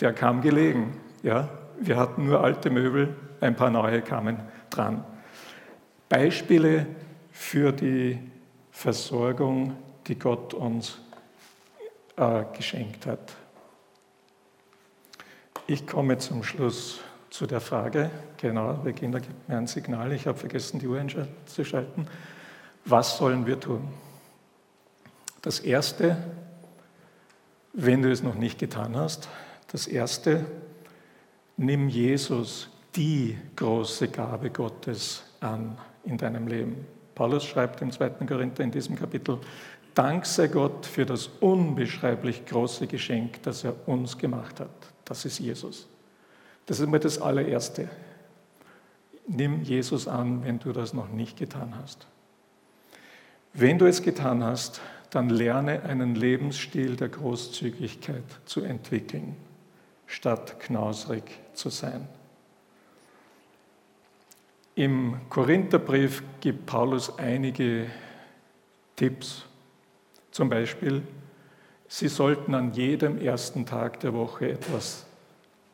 der 0.00 0.12
kam 0.12 0.40
gelegen. 0.42 1.00
Ja, 1.22 1.48
wir 1.80 1.96
hatten 1.96 2.26
nur 2.26 2.42
alte 2.42 2.70
Möbel, 2.70 3.14
ein 3.40 3.56
paar 3.56 3.70
neue 3.70 4.02
kamen 4.02 4.38
dran. 4.70 5.04
Beispiele 6.08 6.86
für 7.30 7.72
die 7.72 8.18
Versorgung, 8.70 9.76
die 10.06 10.18
Gott 10.18 10.54
uns 10.54 10.98
äh, 12.16 12.44
geschenkt 12.56 13.06
hat. 13.06 13.34
Ich 15.66 15.86
komme 15.86 16.18
zum 16.18 16.42
Schluss 16.42 17.00
zu 17.30 17.46
der 17.46 17.60
Frage, 17.60 18.10
genau, 18.36 18.80
Regina 18.84 19.18
gibt 19.18 19.48
mir 19.48 19.58
ein 19.58 19.66
Signal, 19.66 20.12
ich 20.12 20.26
habe 20.26 20.38
vergessen, 20.38 20.78
die 20.78 20.86
Uhr 20.86 21.04
zu 21.46 21.64
schalten. 21.64 22.06
Was 22.84 23.18
sollen 23.18 23.46
wir 23.46 23.58
tun? 23.58 23.88
Das 25.42 25.58
Erste, 25.58 26.16
wenn 27.72 28.02
du 28.02 28.10
es 28.10 28.22
noch 28.22 28.36
nicht 28.36 28.58
getan 28.58 28.96
hast, 28.96 29.28
das 29.72 29.86
Erste, 29.86 30.46
nimm 31.56 31.88
Jesus, 31.88 32.68
die 32.94 33.36
große 33.56 34.08
Gabe 34.08 34.50
Gottes, 34.50 35.22
an 35.40 35.76
in 36.04 36.16
deinem 36.16 36.46
Leben. 36.46 36.86
Paulus 37.14 37.44
schreibt 37.44 37.82
im 37.82 37.90
2. 37.90 38.10
Korinther 38.26 38.62
in 38.62 38.70
diesem 38.70 38.96
Kapitel, 38.96 39.38
Dank 39.94 40.26
sei 40.26 40.48
Gott 40.48 40.84
für 40.84 41.06
das 41.06 41.28
unbeschreiblich 41.40 42.44
große 42.44 42.86
Geschenk, 42.86 43.42
das 43.42 43.64
er 43.64 43.74
uns 43.88 44.18
gemacht 44.18 44.60
hat. 44.60 44.68
Das 45.06 45.24
ist 45.24 45.38
Jesus. 45.38 45.88
Das 46.66 46.78
ist 46.78 46.86
immer 46.86 46.98
das 46.98 47.18
allererste. 47.18 47.88
Nimm 49.26 49.62
Jesus 49.62 50.06
an, 50.06 50.44
wenn 50.44 50.58
du 50.58 50.72
das 50.72 50.92
noch 50.92 51.08
nicht 51.08 51.38
getan 51.38 51.74
hast. 51.80 52.06
Wenn 53.54 53.78
du 53.78 53.86
es 53.86 54.02
getan 54.02 54.44
hast, 54.44 54.82
dann 55.08 55.30
lerne 55.30 55.82
einen 55.84 56.14
Lebensstil 56.14 56.96
der 56.96 57.08
Großzügigkeit 57.08 58.24
zu 58.44 58.60
entwickeln, 58.60 59.34
statt 60.06 60.58
knausrig 60.60 61.24
zu 61.54 61.70
sein. 61.70 62.08
Im 64.74 65.16
Korintherbrief 65.30 66.22
gibt 66.40 66.66
Paulus 66.66 67.18
einige 67.18 67.86
Tipps. 68.94 69.44
Zum 70.30 70.48
Beispiel, 70.48 71.02
Sie 71.88 72.08
sollten 72.08 72.54
an 72.54 72.72
jedem 72.72 73.18
ersten 73.18 73.64
Tag 73.64 74.00
der 74.00 74.12
Woche 74.12 74.50
etwas 74.50 75.06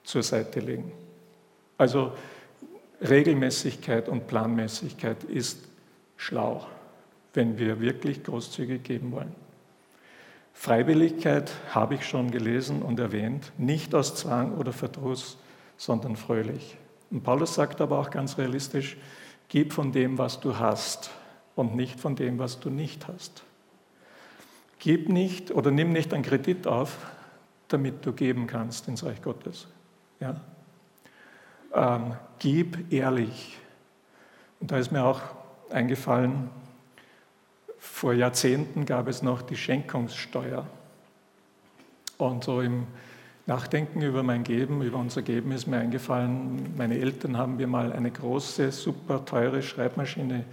zur 0.05 0.23
Seite 0.23 0.61
legen. 0.61 0.93
Also 1.79 2.13
Regelmäßigkeit 3.01 4.09
und 4.09 4.27
Planmäßigkeit 4.27 5.25
ist 5.25 5.59
schlau 6.17 6.67
wenn 7.35 7.59
wir 7.59 7.81
wirklich 7.81 8.23
großzügig 8.23 8.83
geben 8.83 9.13
wollen. 9.13 9.35
Freiwilligkeit 10.53 11.53
habe 11.71 11.95
ich 11.95 12.07
schon 12.07 12.31
gelesen 12.31 12.83
und 12.83 13.01
erwähnt, 13.01 13.53
nicht 13.59 13.95
aus 13.95 14.15
Zwang 14.15 14.57
oder 14.57 14.73
Verdruss, 14.73 15.39
sondern 15.77 16.17
fröhlich. 16.17 16.77
Und 17.11 17.23
Paulus 17.23 17.55
sagt 17.55 17.81
aber 17.81 17.99
auch 17.99 18.11
ganz 18.11 18.39
realistisch, 18.39 18.97
gib 19.49 19.73
von 19.73 19.93
dem, 19.93 20.19
was 20.19 20.41
du 20.41 20.59
hast 20.59 21.11
und 21.55 21.75
nicht 21.75 22.01
von 22.01 22.17
dem, 22.17 22.39
was 22.39 22.61
du 22.61 22.71
nicht 22.71 23.09
hast. 23.09 23.43
Gib 24.79 25.09
nicht 25.09 25.51
oder 25.51 25.71
nimm 25.71 25.93
nicht 25.93 26.13
einen 26.15 26.23
Kredit 26.23 26.67
auf, 26.67 26.97
damit 27.69 28.05
du 28.05 28.13
geben 28.13 28.47
kannst 28.47 28.89
ins 28.89 29.05
Reich 29.05 29.23
Gottes. 29.23 29.69
Ja? 30.21 30.41
Ähm, 31.75 32.15
gib 32.39 32.93
ehrlich. 32.93 33.59
Und 34.61 34.71
da 34.71 34.79
ist 34.79 34.93
mir 34.93 35.05
auch 35.05 35.21
eingefallen, 35.71 36.51
vor 38.03 38.15
Jahrzehnten 38.15 38.85
gab 38.85 39.07
es 39.07 39.23
noch 39.23 39.43
die 39.43 39.55
Schenkungssteuer. 39.55 40.67
Und 42.19 42.43
so 42.43 42.61
im 42.61 42.89
Nachdenken 43.47 44.03
über 44.03 44.25
mein 44.25 44.43
Geben, 44.43 44.83
über 44.83 44.99
unser 44.99 45.23
Geben 45.23 45.53
ist 45.53 45.69
mir 45.69 45.79
eingefallen, 45.79 46.75
meine 46.77 46.99
Eltern 46.99 47.39
haben 47.39 47.59
mir 47.59 47.69
mal 47.69 47.93
eine 47.93 48.11
große, 48.11 48.73
super 48.73 49.25
teure 49.25 49.63
Schreibmaschine 49.63 50.45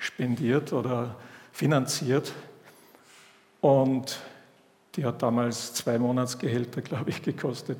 spendiert 0.00 0.72
oder 0.72 1.14
finanziert. 1.52 2.32
Und 3.60 4.18
die 4.96 5.04
hat 5.04 5.22
damals 5.22 5.74
zwei 5.74 6.00
Monatsgehälter, 6.00 6.82
glaube 6.82 7.10
ich, 7.10 7.22
gekostet. 7.22 7.78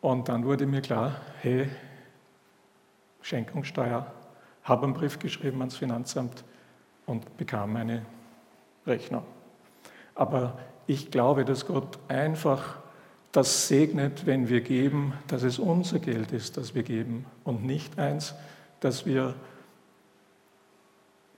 Und 0.00 0.28
dann 0.28 0.44
wurde 0.44 0.66
mir 0.66 0.80
klar, 0.80 1.20
hey, 1.40 1.68
Schenkungssteuer, 3.20 4.06
habe 4.62 4.84
einen 4.84 4.94
Brief 4.94 5.18
geschrieben 5.18 5.58
ans 5.58 5.76
Finanzamt, 5.76 6.44
und 7.12 7.36
bekam 7.36 7.76
eine 7.76 8.04
Rechnung. 8.86 9.22
Aber 10.14 10.58
ich 10.86 11.10
glaube, 11.10 11.44
dass 11.44 11.66
Gott 11.66 11.98
einfach 12.08 12.78
das 13.32 13.68
segnet, 13.68 14.26
wenn 14.26 14.48
wir 14.48 14.62
geben, 14.62 15.12
dass 15.28 15.42
es 15.42 15.58
unser 15.58 15.98
Geld 15.98 16.32
ist, 16.32 16.56
das 16.56 16.74
wir 16.74 16.82
geben 16.82 17.26
und 17.44 17.64
nicht 17.64 17.98
eins, 17.98 18.34
dass 18.80 19.06
wir 19.06 19.34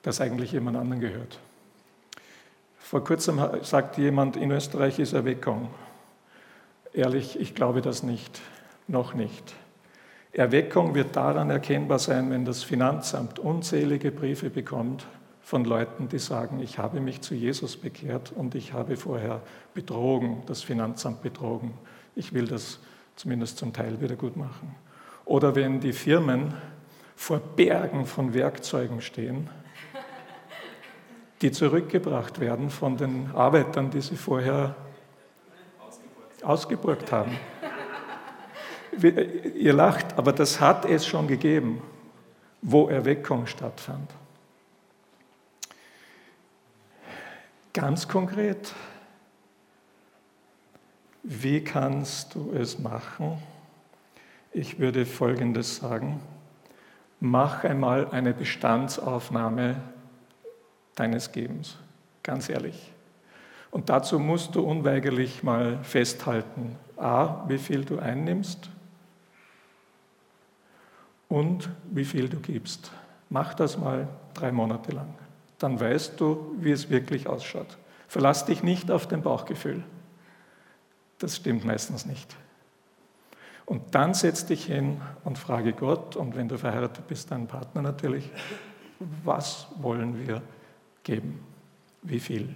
das 0.02 0.20
eigentlich 0.20 0.52
jemand 0.52 0.76
anderen 0.76 1.00
gehört. 1.00 1.40
Vor 2.78 3.02
kurzem 3.02 3.40
sagt 3.62 3.98
jemand, 3.98 4.37
in 4.37 4.50
Österreich 4.50 4.98
ist 4.98 5.12
Erweckung. 5.12 5.70
Ehrlich, 6.92 7.38
ich 7.40 7.54
glaube 7.54 7.82
das 7.82 8.02
nicht, 8.02 8.40
noch 8.87 9.14
nicht. 9.14 9.54
Erweckung 10.32 10.94
wird 10.94 11.16
daran 11.16 11.50
erkennbar 11.50 11.98
sein, 11.98 12.30
wenn 12.30 12.44
das 12.44 12.62
Finanzamt 12.62 13.38
unzählige 13.38 14.12
Briefe 14.12 14.50
bekommt 14.50 15.06
von 15.44 15.66
Leuten, 15.66 16.09
die 16.09 16.18
sagen, 16.18 16.59
ich 16.61 16.78
habe 16.78 17.00
mich 17.00 17.20
zu 17.20 17.35
Jesus 17.35 17.76
bekehrt 17.76 18.33
und 18.35 18.54
ich 18.54 18.72
habe 18.72 18.96
vorher 18.96 19.42
betrogen, 19.74 20.42
das 20.46 20.62
Finanzamt 20.62 21.20
betrogen. 21.20 21.74
Ich 22.16 22.33
will 22.33 22.46
das 22.46 22.78
zumindest 23.14 23.59
zum 23.59 23.74
Teil 23.74 24.00
wieder 24.00 24.16
gut 24.16 24.38
machen. 24.38 24.74
Oder 25.26 25.54
wenn 25.54 25.80
die 25.80 25.92
Firmen 25.92 26.54
vor 27.14 27.40
Bergen 27.40 28.07
von 28.07 28.33
Werkzeugen 28.33 29.02
stehen, 29.02 29.50
die 31.42 31.52
zurückgebracht 31.52 32.40
werden 32.40 32.70
von 32.70 32.96
den 32.96 33.30
Arbeitern, 33.35 33.90
die 33.90 34.00
sie 34.00 34.16
vorher 34.16 34.74
ausgeburgt 36.42 37.12
haben. 37.12 37.37
Ihr 39.54 39.74
lacht, 39.74 40.16
aber 40.16 40.33
das 40.33 40.59
hat 40.59 40.87
es 40.87 41.07
schon 41.07 41.28
gegeben, 41.28 41.83
wo 42.62 42.88
Erweckung 42.88 43.46
stattfand. 43.46 44.11
Ganz 47.74 48.06
konkret, 48.06 48.72
wie 51.24 51.64
kannst 51.64 52.37
du 52.37 52.52
es 52.52 52.78
machen? 52.78 53.42
Ich 54.52 54.78
würde 54.78 55.04
Folgendes 55.04 55.78
sagen. 55.78 56.20
Mach 57.18 57.64
einmal 57.64 58.08
eine 58.12 58.32
Bestandsaufnahme 58.32 59.74
deines 60.94 61.32
Gebens, 61.32 61.76
ganz 62.22 62.48
ehrlich. 62.48 62.92
Und 63.72 63.88
dazu 63.88 64.20
musst 64.20 64.54
du 64.54 64.60
unweigerlich 64.60 65.42
mal 65.42 65.82
festhalten, 65.82 66.76
a, 66.96 67.44
wie 67.49 67.59
viel 67.59 67.84
du 67.84 67.99
einnimmst 67.99 68.70
und 71.28 71.68
wie 71.90 72.05
viel 72.05 72.28
du 72.28 72.38
gibst. 72.38 72.92
Mach 73.30 73.53
das 73.53 73.76
mal 73.76 74.07
drei 74.32 74.53
Monate 74.53 74.92
lang 74.92 75.12
dann 75.59 75.78
weißt 75.78 76.20
du, 76.20 76.55
wie 76.59 76.72
es 76.72 76.90
wirklich 76.90 77.26
ausschaut. 77.28 77.78
Verlass 78.09 78.44
dich 78.44 78.62
nicht 78.62 78.90
auf 78.90 79.07
dein 79.07 79.22
Bauchgefühl. 79.22 79.82
Das 81.18 81.36
stimmt 81.36 81.64
meistens 81.64 82.07
nicht. 82.07 82.36
Und 83.66 83.94
dann 83.94 84.12
setz 84.14 84.44
dich 84.44 84.66
hin 84.66 85.00
und 85.24 85.38
frage 85.38 85.72
Gott, 85.72 86.16
und 86.16 86.36
wenn 86.36 86.48
du 86.48 86.59
verheiratet 86.59 87.07
bist, 87.09 87.30
deinen 87.30 87.46
Partner 87.46 87.80
natürlich, 87.82 88.30
was 89.24 89.68
wollen 89.76 90.26
wir 90.26 90.42
geben? 91.02 91.40
Wie 92.02 92.20
viel? 92.20 92.55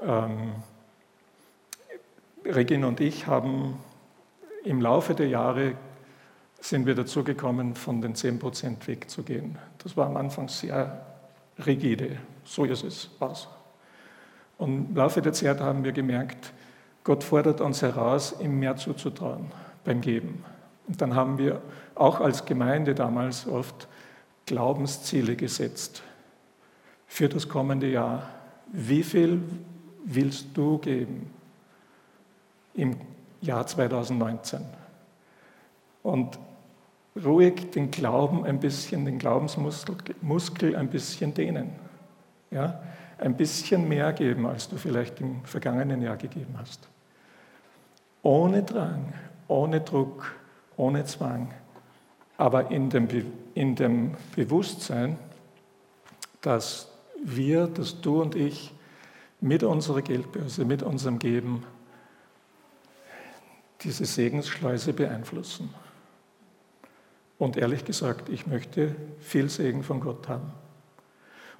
Ähm, 0.00 0.52
Regine 2.44 2.86
und 2.86 3.00
ich 3.00 3.26
haben 3.26 3.78
im 4.64 4.80
Laufe 4.82 5.14
der 5.14 5.28
Jahre 5.28 5.76
sind 6.60 6.86
wir 6.86 6.94
dazu 6.94 7.24
gekommen, 7.24 7.74
von 7.74 8.00
den 8.00 8.14
10% 8.14 8.86
wegzugehen. 8.86 9.58
Das 9.78 9.96
war 9.96 10.06
am 10.06 10.16
Anfang 10.16 10.48
sehr 10.48 11.13
rigide. 11.64 12.18
So 12.44 12.64
ist 12.64 12.84
es. 12.84 13.10
Was? 13.18 13.48
Und 14.58 14.90
im 14.90 14.96
Laufe 14.96 15.20
der 15.22 15.32
Zeit 15.32 15.60
haben 15.60 15.84
wir 15.84 15.92
gemerkt, 15.92 16.52
Gott 17.02 17.22
fordert 17.22 17.60
uns 17.60 17.82
heraus, 17.82 18.34
ihm 18.40 18.58
mehr 18.58 18.76
zuzutrauen 18.76 19.52
beim 19.84 20.00
Geben. 20.00 20.44
Und 20.86 21.00
dann 21.00 21.14
haben 21.14 21.38
wir 21.38 21.60
auch 21.94 22.20
als 22.20 22.44
Gemeinde 22.44 22.94
damals 22.94 23.46
oft 23.46 23.88
Glaubensziele 24.46 25.36
gesetzt 25.36 26.02
für 27.06 27.28
das 27.28 27.48
kommende 27.48 27.90
Jahr. 27.90 28.28
Wie 28.72 29.02
viel 29.02 29.42
willst 30.04 30.48
du 30.54 30.78
geben 30.78 31.30
im 32.74 32.96
Jahr 33.40 33.66
2019? 33.66 34.60
Und 36.02 36.38
ruhig 37.22 37.70
den 37.70 37.90
Glauben 37.90 38.44
ein 38.44 38.60
bisschen, 38.60 39.04
den 39.04 39.18
Glaubensmuskel 39.18 40.76
ein 40.76 40.88
bisschen 40.88 41.34
dehnen. 41.34 41.72
Ja? 42.50 42.82
Ein 43.18 43.36
bisschen 43.36 43.88
mehr 43.88 44.12
geben, 44.12 44.46
als 44.46 44.68
du 44.68 44.76
vielleicht 44.76 45.20
im 45.20 45.44
vergangenen 45.44 46.02
Jahr 46.02 46.16
gegeben 46.16 46.54
hast. 46.58 46.88
Ohne 48.22 48.62
Drang, 48.62 49.12
ohne 49.48 49.80
Druck, 49.80 50.34
ohne 50.76 51.04
Zwang, 51.04 51.52
aber 52.36 52.70
in 52.70 52.90
dem, 52.90 53.08
in 53.54 53.76
dem 53.76 54.12
Bewusstsein, 54.34 55.18
dass 56.40 56.88
wir, 57.22 57.66
dass 57.66 58.00
du 58.00 58.20
und 58.20 58.34
ich 58.34 58.74
mit 59.40 59.62
unserer 59.62 60.02
Geldbörse, 60.02 60.64
mit 60.64 60.82
unserem 60.82 61.18
Geben 61.18 61.64
diese 63.82 64.04
Segensschleuse 64.04 64.92
beeinflussen. 64.92 65.70
Und 67.38 67.56
ehrlich 67.56 67.84
gesagt, 67.84 68.28
ich 68.28 68.46
möchte 68.46 68.94
viel 69.18 69.48
Segen 69.48 69.82
von 69.82 70.00
Gott 70.00 70.28
haben. 70.28 70.52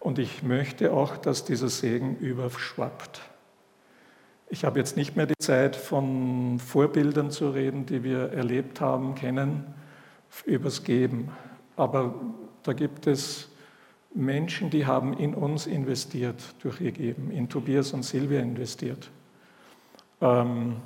Und 0.01 0.19
ich 0.19 0.43
möchte 0.43 0.93
auch, 0.93 1.17
dass 1.17 1.45
dieser 1.45 1.69
Segen 1.69 2.17
überschwappt. 2.17 3.23
Ich 4.51 4.65
habe 4.65 4.79
jetzt 4.79 4.97
nicht 4.97 5.17
mehr 5.17 5.27
die 5.27 5.39
Zeit, 5.39 5.75
von 5.75 6.59
Vorbildern 6.59 7.31
zu 7.31 7.51
reden, 7.51 7.87
die 7.87 8.05
wir 8.05 8.33
erlebt 8.33 8.81
haben, 8.81 9.15
kennen, 9.15 9.75
übers 10.45 10.85
Geben. 10.85 11.31
Aber 11.77 12.15
da 12.63 12.73
gibt 12.73 13.07
es 13.07 13.49
Menschen, 14.15 14.71
die 14.71 14.87
haben 14.87 15.15
in 15.15 15.35
uns 15.35 15.67
investiert 15.67 16.55
durch 16.63 16.81
ihr 16.81 16.93
Geben, 16.93 17.31
in 17.31 17.49
Tobias 17.49 17.93
und 17.93 18.05
Silvia 18.05 18.41
investiert. 18.41 19.11
Ähm, 20.21 20.77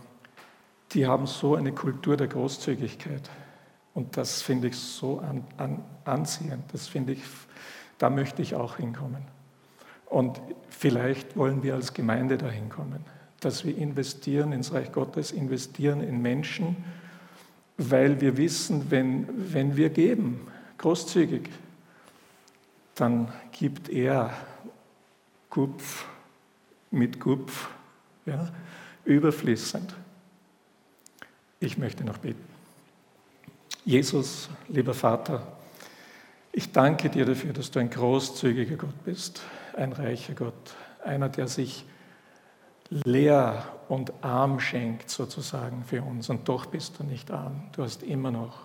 die 0.93 1.07
haben 1.07 1.27
so 1.27 1.55
eine 1.55 1.73
Kultur 1.73 2.17
der 2.17 2.29
Großzügigkeit. 2.29 3.29
Und 3.99 4.17
das 4.17 4.43
finde 4.43 4.69
ich 4.69 4.77
so 4.77 5.19
an, 5.19 5.43
an, 5.57 5.83
anziehend. 6.05 6.63
Das 6.73 6.87
finde 6.87 7.15
ich, 7.15 7.23
da 7.99 8.09
möchte 8.11 8.43
ich 8.43 8.55
auch 8.55 8.77
hinkommen. 8.77 9.25
Und 10.07 10.41
vielleicht 10.71 11.37
wollen 11.37 11.65
wir 11.65 11.75
als 11.75 11.95
Gemeinde 11.95 12.39
dahin 12.39 12.69
kommen, 12.69 13.05
dass 13.41 13.65
wir 13.65 13.77
investieren 13.77 14.53
ins 14.53 14.73
Reich 14.73 14.93
Gottes, 14.93 15.33
investieren 15.33 16.01
in 16.01 16.23
Menschen, 16.23 16.77
weil 17.77 18.21
wir 18.21 18.37
wissen, 18.37 18.89
wenn, 18.89 19.27
wenn 19.53 19.77
wir 19.77 19.91
geben, 19.91 20.47
großzügig, 20.79 21.51
dann 22.95 23.33
gibt 23.51 23.89
er 23.89 24.33
Gupf 25.51 26.07
mit 26.93 27.19
Gupf, 27.19 27.69
ja, 28.27 28.49
überfließend. 29.05 29.93
Ich 31.59 31.79
möchte 31.79 32.05
noch 32.05 32.19
beten. 32.19 32.48
Jesus, 33.89 34.51
lieber 34.69 34.93
Vater, 34.93 35.41
ich 36.53 36.73
danke 36.73 37.09
dir 37.09 37.25
dafür, 37.25 37.55
dass 37.55 37.71
du 37.71 37.79
ein 37.79 37.89
großzügiger 37.89 38.77
Gott 38.77 39.03
bist, 39.07 39.41
ein 39.75 39.95
reicher 39.95 40.35
Gott, 40.35 40.77
einer, 41.03 41.31
der 41.31 41.49
sich 41.49 41.87
leer 42.91 43.65
und 43.89 44.13
arm 44.23 44.61
schenkt 44.61 45.09
sozusagen 45.09 45.85
für 45.85 46.03
uns. 46.03 46.29
Und 46.29 46.51
doch 46.51 46.67
bist 46.67 46.99
du 46.99 47.05
nicht 47.05 47.31
arm, 47.31 47.63
du 47.73 47.83
hast 47.83 48.03
immer 48.03 48.31
noch 48.31 48.59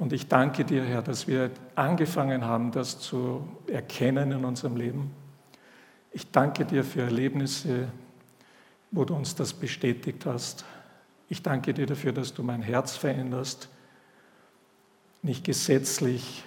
und 0.00 0.12
ich 0.12 0.26
danke 0.26 0.64
dir, 0.64 0.82
Herr, 0.82 1.02
dass 1.02 1.28
wir 1.28 1.52
angefangen 1.76 2.44
haben, 2.44 2.72
das 2.72 2.98
zu 2.98 3.46
erkennen 3.68 4.32
in 4.32 4.44
unserem 4.44 4.74
Leben. 4.74 5.12
Ich 6.10 6.28
danke 6.32 6.64
dir 6.64 6.82
für 6.82 7.02
Erlebnisse, 7.02 7.86
wo 8.90 9.04
du 9.04 9.14
uns 9.14 9.36
das 9.36 9.52
bestätigt 9.52 10.26
hast. 10.26 10.64
Ich 11.28 11.40
danke 11.44 11.72
dir 11.72 11.86
dafür, 11.86 12.10
dass 12.10 12.34
du 12.34 12.42
mein 12.42 12.62
Herz 12.62 12.96
veränderst, 12.96 13.68
nicht 15.22 15.44
gesetzlich 15.44 16.44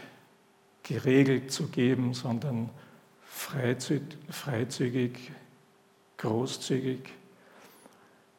geregelt 0.84 1.52
zu 1.52 1.68
geben, 1.68 2.14
sondern 2.14 2.70
freizügig, 3.26 5.32
großzügig. 6.18 7.00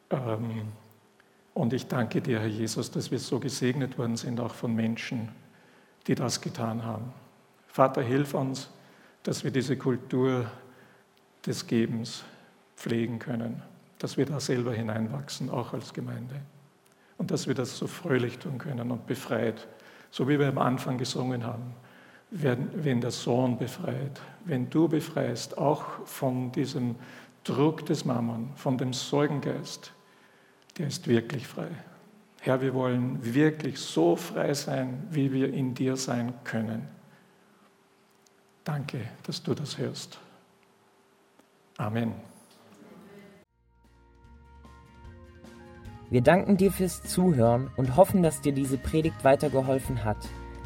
Ähm, 0.09 0.61
und 1.53 1.73
ich 1.73 1.87
danke 1.87 2.21
dir, 2.21 2.39
Herr 2.39 2.47
Jesus, 2.47 2.91
dass 2.91 3.11
wir 3.11 3.19
so 3.19 3.39
gesegnet 3.39 3.97
worden 3.97 4.15
sind, 4.15 4.39
auch 4.39 4.53
von 4.53 4.75
Menschen, 4.75 5.29
die 6.05 6.15
das 6.15 6.39
getan 6.39 6.83
haben. 6.83 7.11
Vater, 7.67 8.01
hilf 8.01 8.33
uns, 8.33 8.69
dass 9.23 9.43
wir 9.43 9.51
diese 9.51 9.75
Kultur 9.75 10.49
des 11.45 11.67
Gebens 11.67 12.23
pflegen 12.75 13.19
können, 13.19 13.61
dass 13.99 14.17
wir 14.17 14.25
da 14.25 14.39
selber 14.39 14.73
hineinwachsen, 14.73 15.49
auch 15.49 15.73
als 15.73 15.93
Gemeinde. 15.93 16.35
Und 17.17 17.31
dass 17.31 17.47
wir 17.47 17.55
das 17.55 17.77
so 17.77 17.87
fröhlich 17.87 18.37
tun 18.37 18.59
können 18.59 18.91
und 18.91 19.07
befreit, 19.07 19.67
so 20.11 20.27
wie 20.27 20.39
wir 20.39 20.47
am 20.47 20.57
Anfang 20.57 20.97
gesungen 20.97 21.45
haben. 21.45 21.73
Wenn, 22.29 22.69
wenn 22.83 22.99
der 23.01 23.11
Sohn 23.11 23.57
befreit, 23.57 24.19
wenn 24.45 24.69
du 24.69 24.87
befreist, 24.87 25.57
auch 25.57 26.05
von 26.05 26.51
diesem 26.51 26.95
Druck 27.43 27.85
des 27.85 28.03
Mammon, 28.03 28.51
von 28.55 28.77
dem 28.77 28.91
Sorgengeist, 28.91 29.93
der 30.77 30.87
ist 30.87 31.07
wirklich 31.07 31.47
frei. 31.47 31.69
Herr, 32.41 32.61
wir 32.61 32.73
wollen 32.73 33.19
wirklich 33.33 33.79
so 33.79 34.15
frei 34.15 34.53
sein, 34.53 35.07
wie 35.09 35.31
wir 35.31 35.53
in 35.53 35.73
dir 35.73 35.95
sein 35.95 36.33
können. 36.43 36.87
Danke, 38.63 38.99
dass 39.23 39.41
du 39.41 39.53
das 39.53 39.77
hörst. 39.77 40.19
Amen. 41.77 42.26
Wir 46.09 46.21
danken 46.21 46.55
dir 46.57 46.71
fürs 46.71 47.03
Zuhören 47.03 47.69
und 47.75 47.97
hoffen, 47.97 48.23
dass 48.23 48.41
dir 48.41 48.53
diese 48.53 48.77
Predigt 48.77 49.23
weitergeholfen 49.23 50.05
hat. 50.05 50.17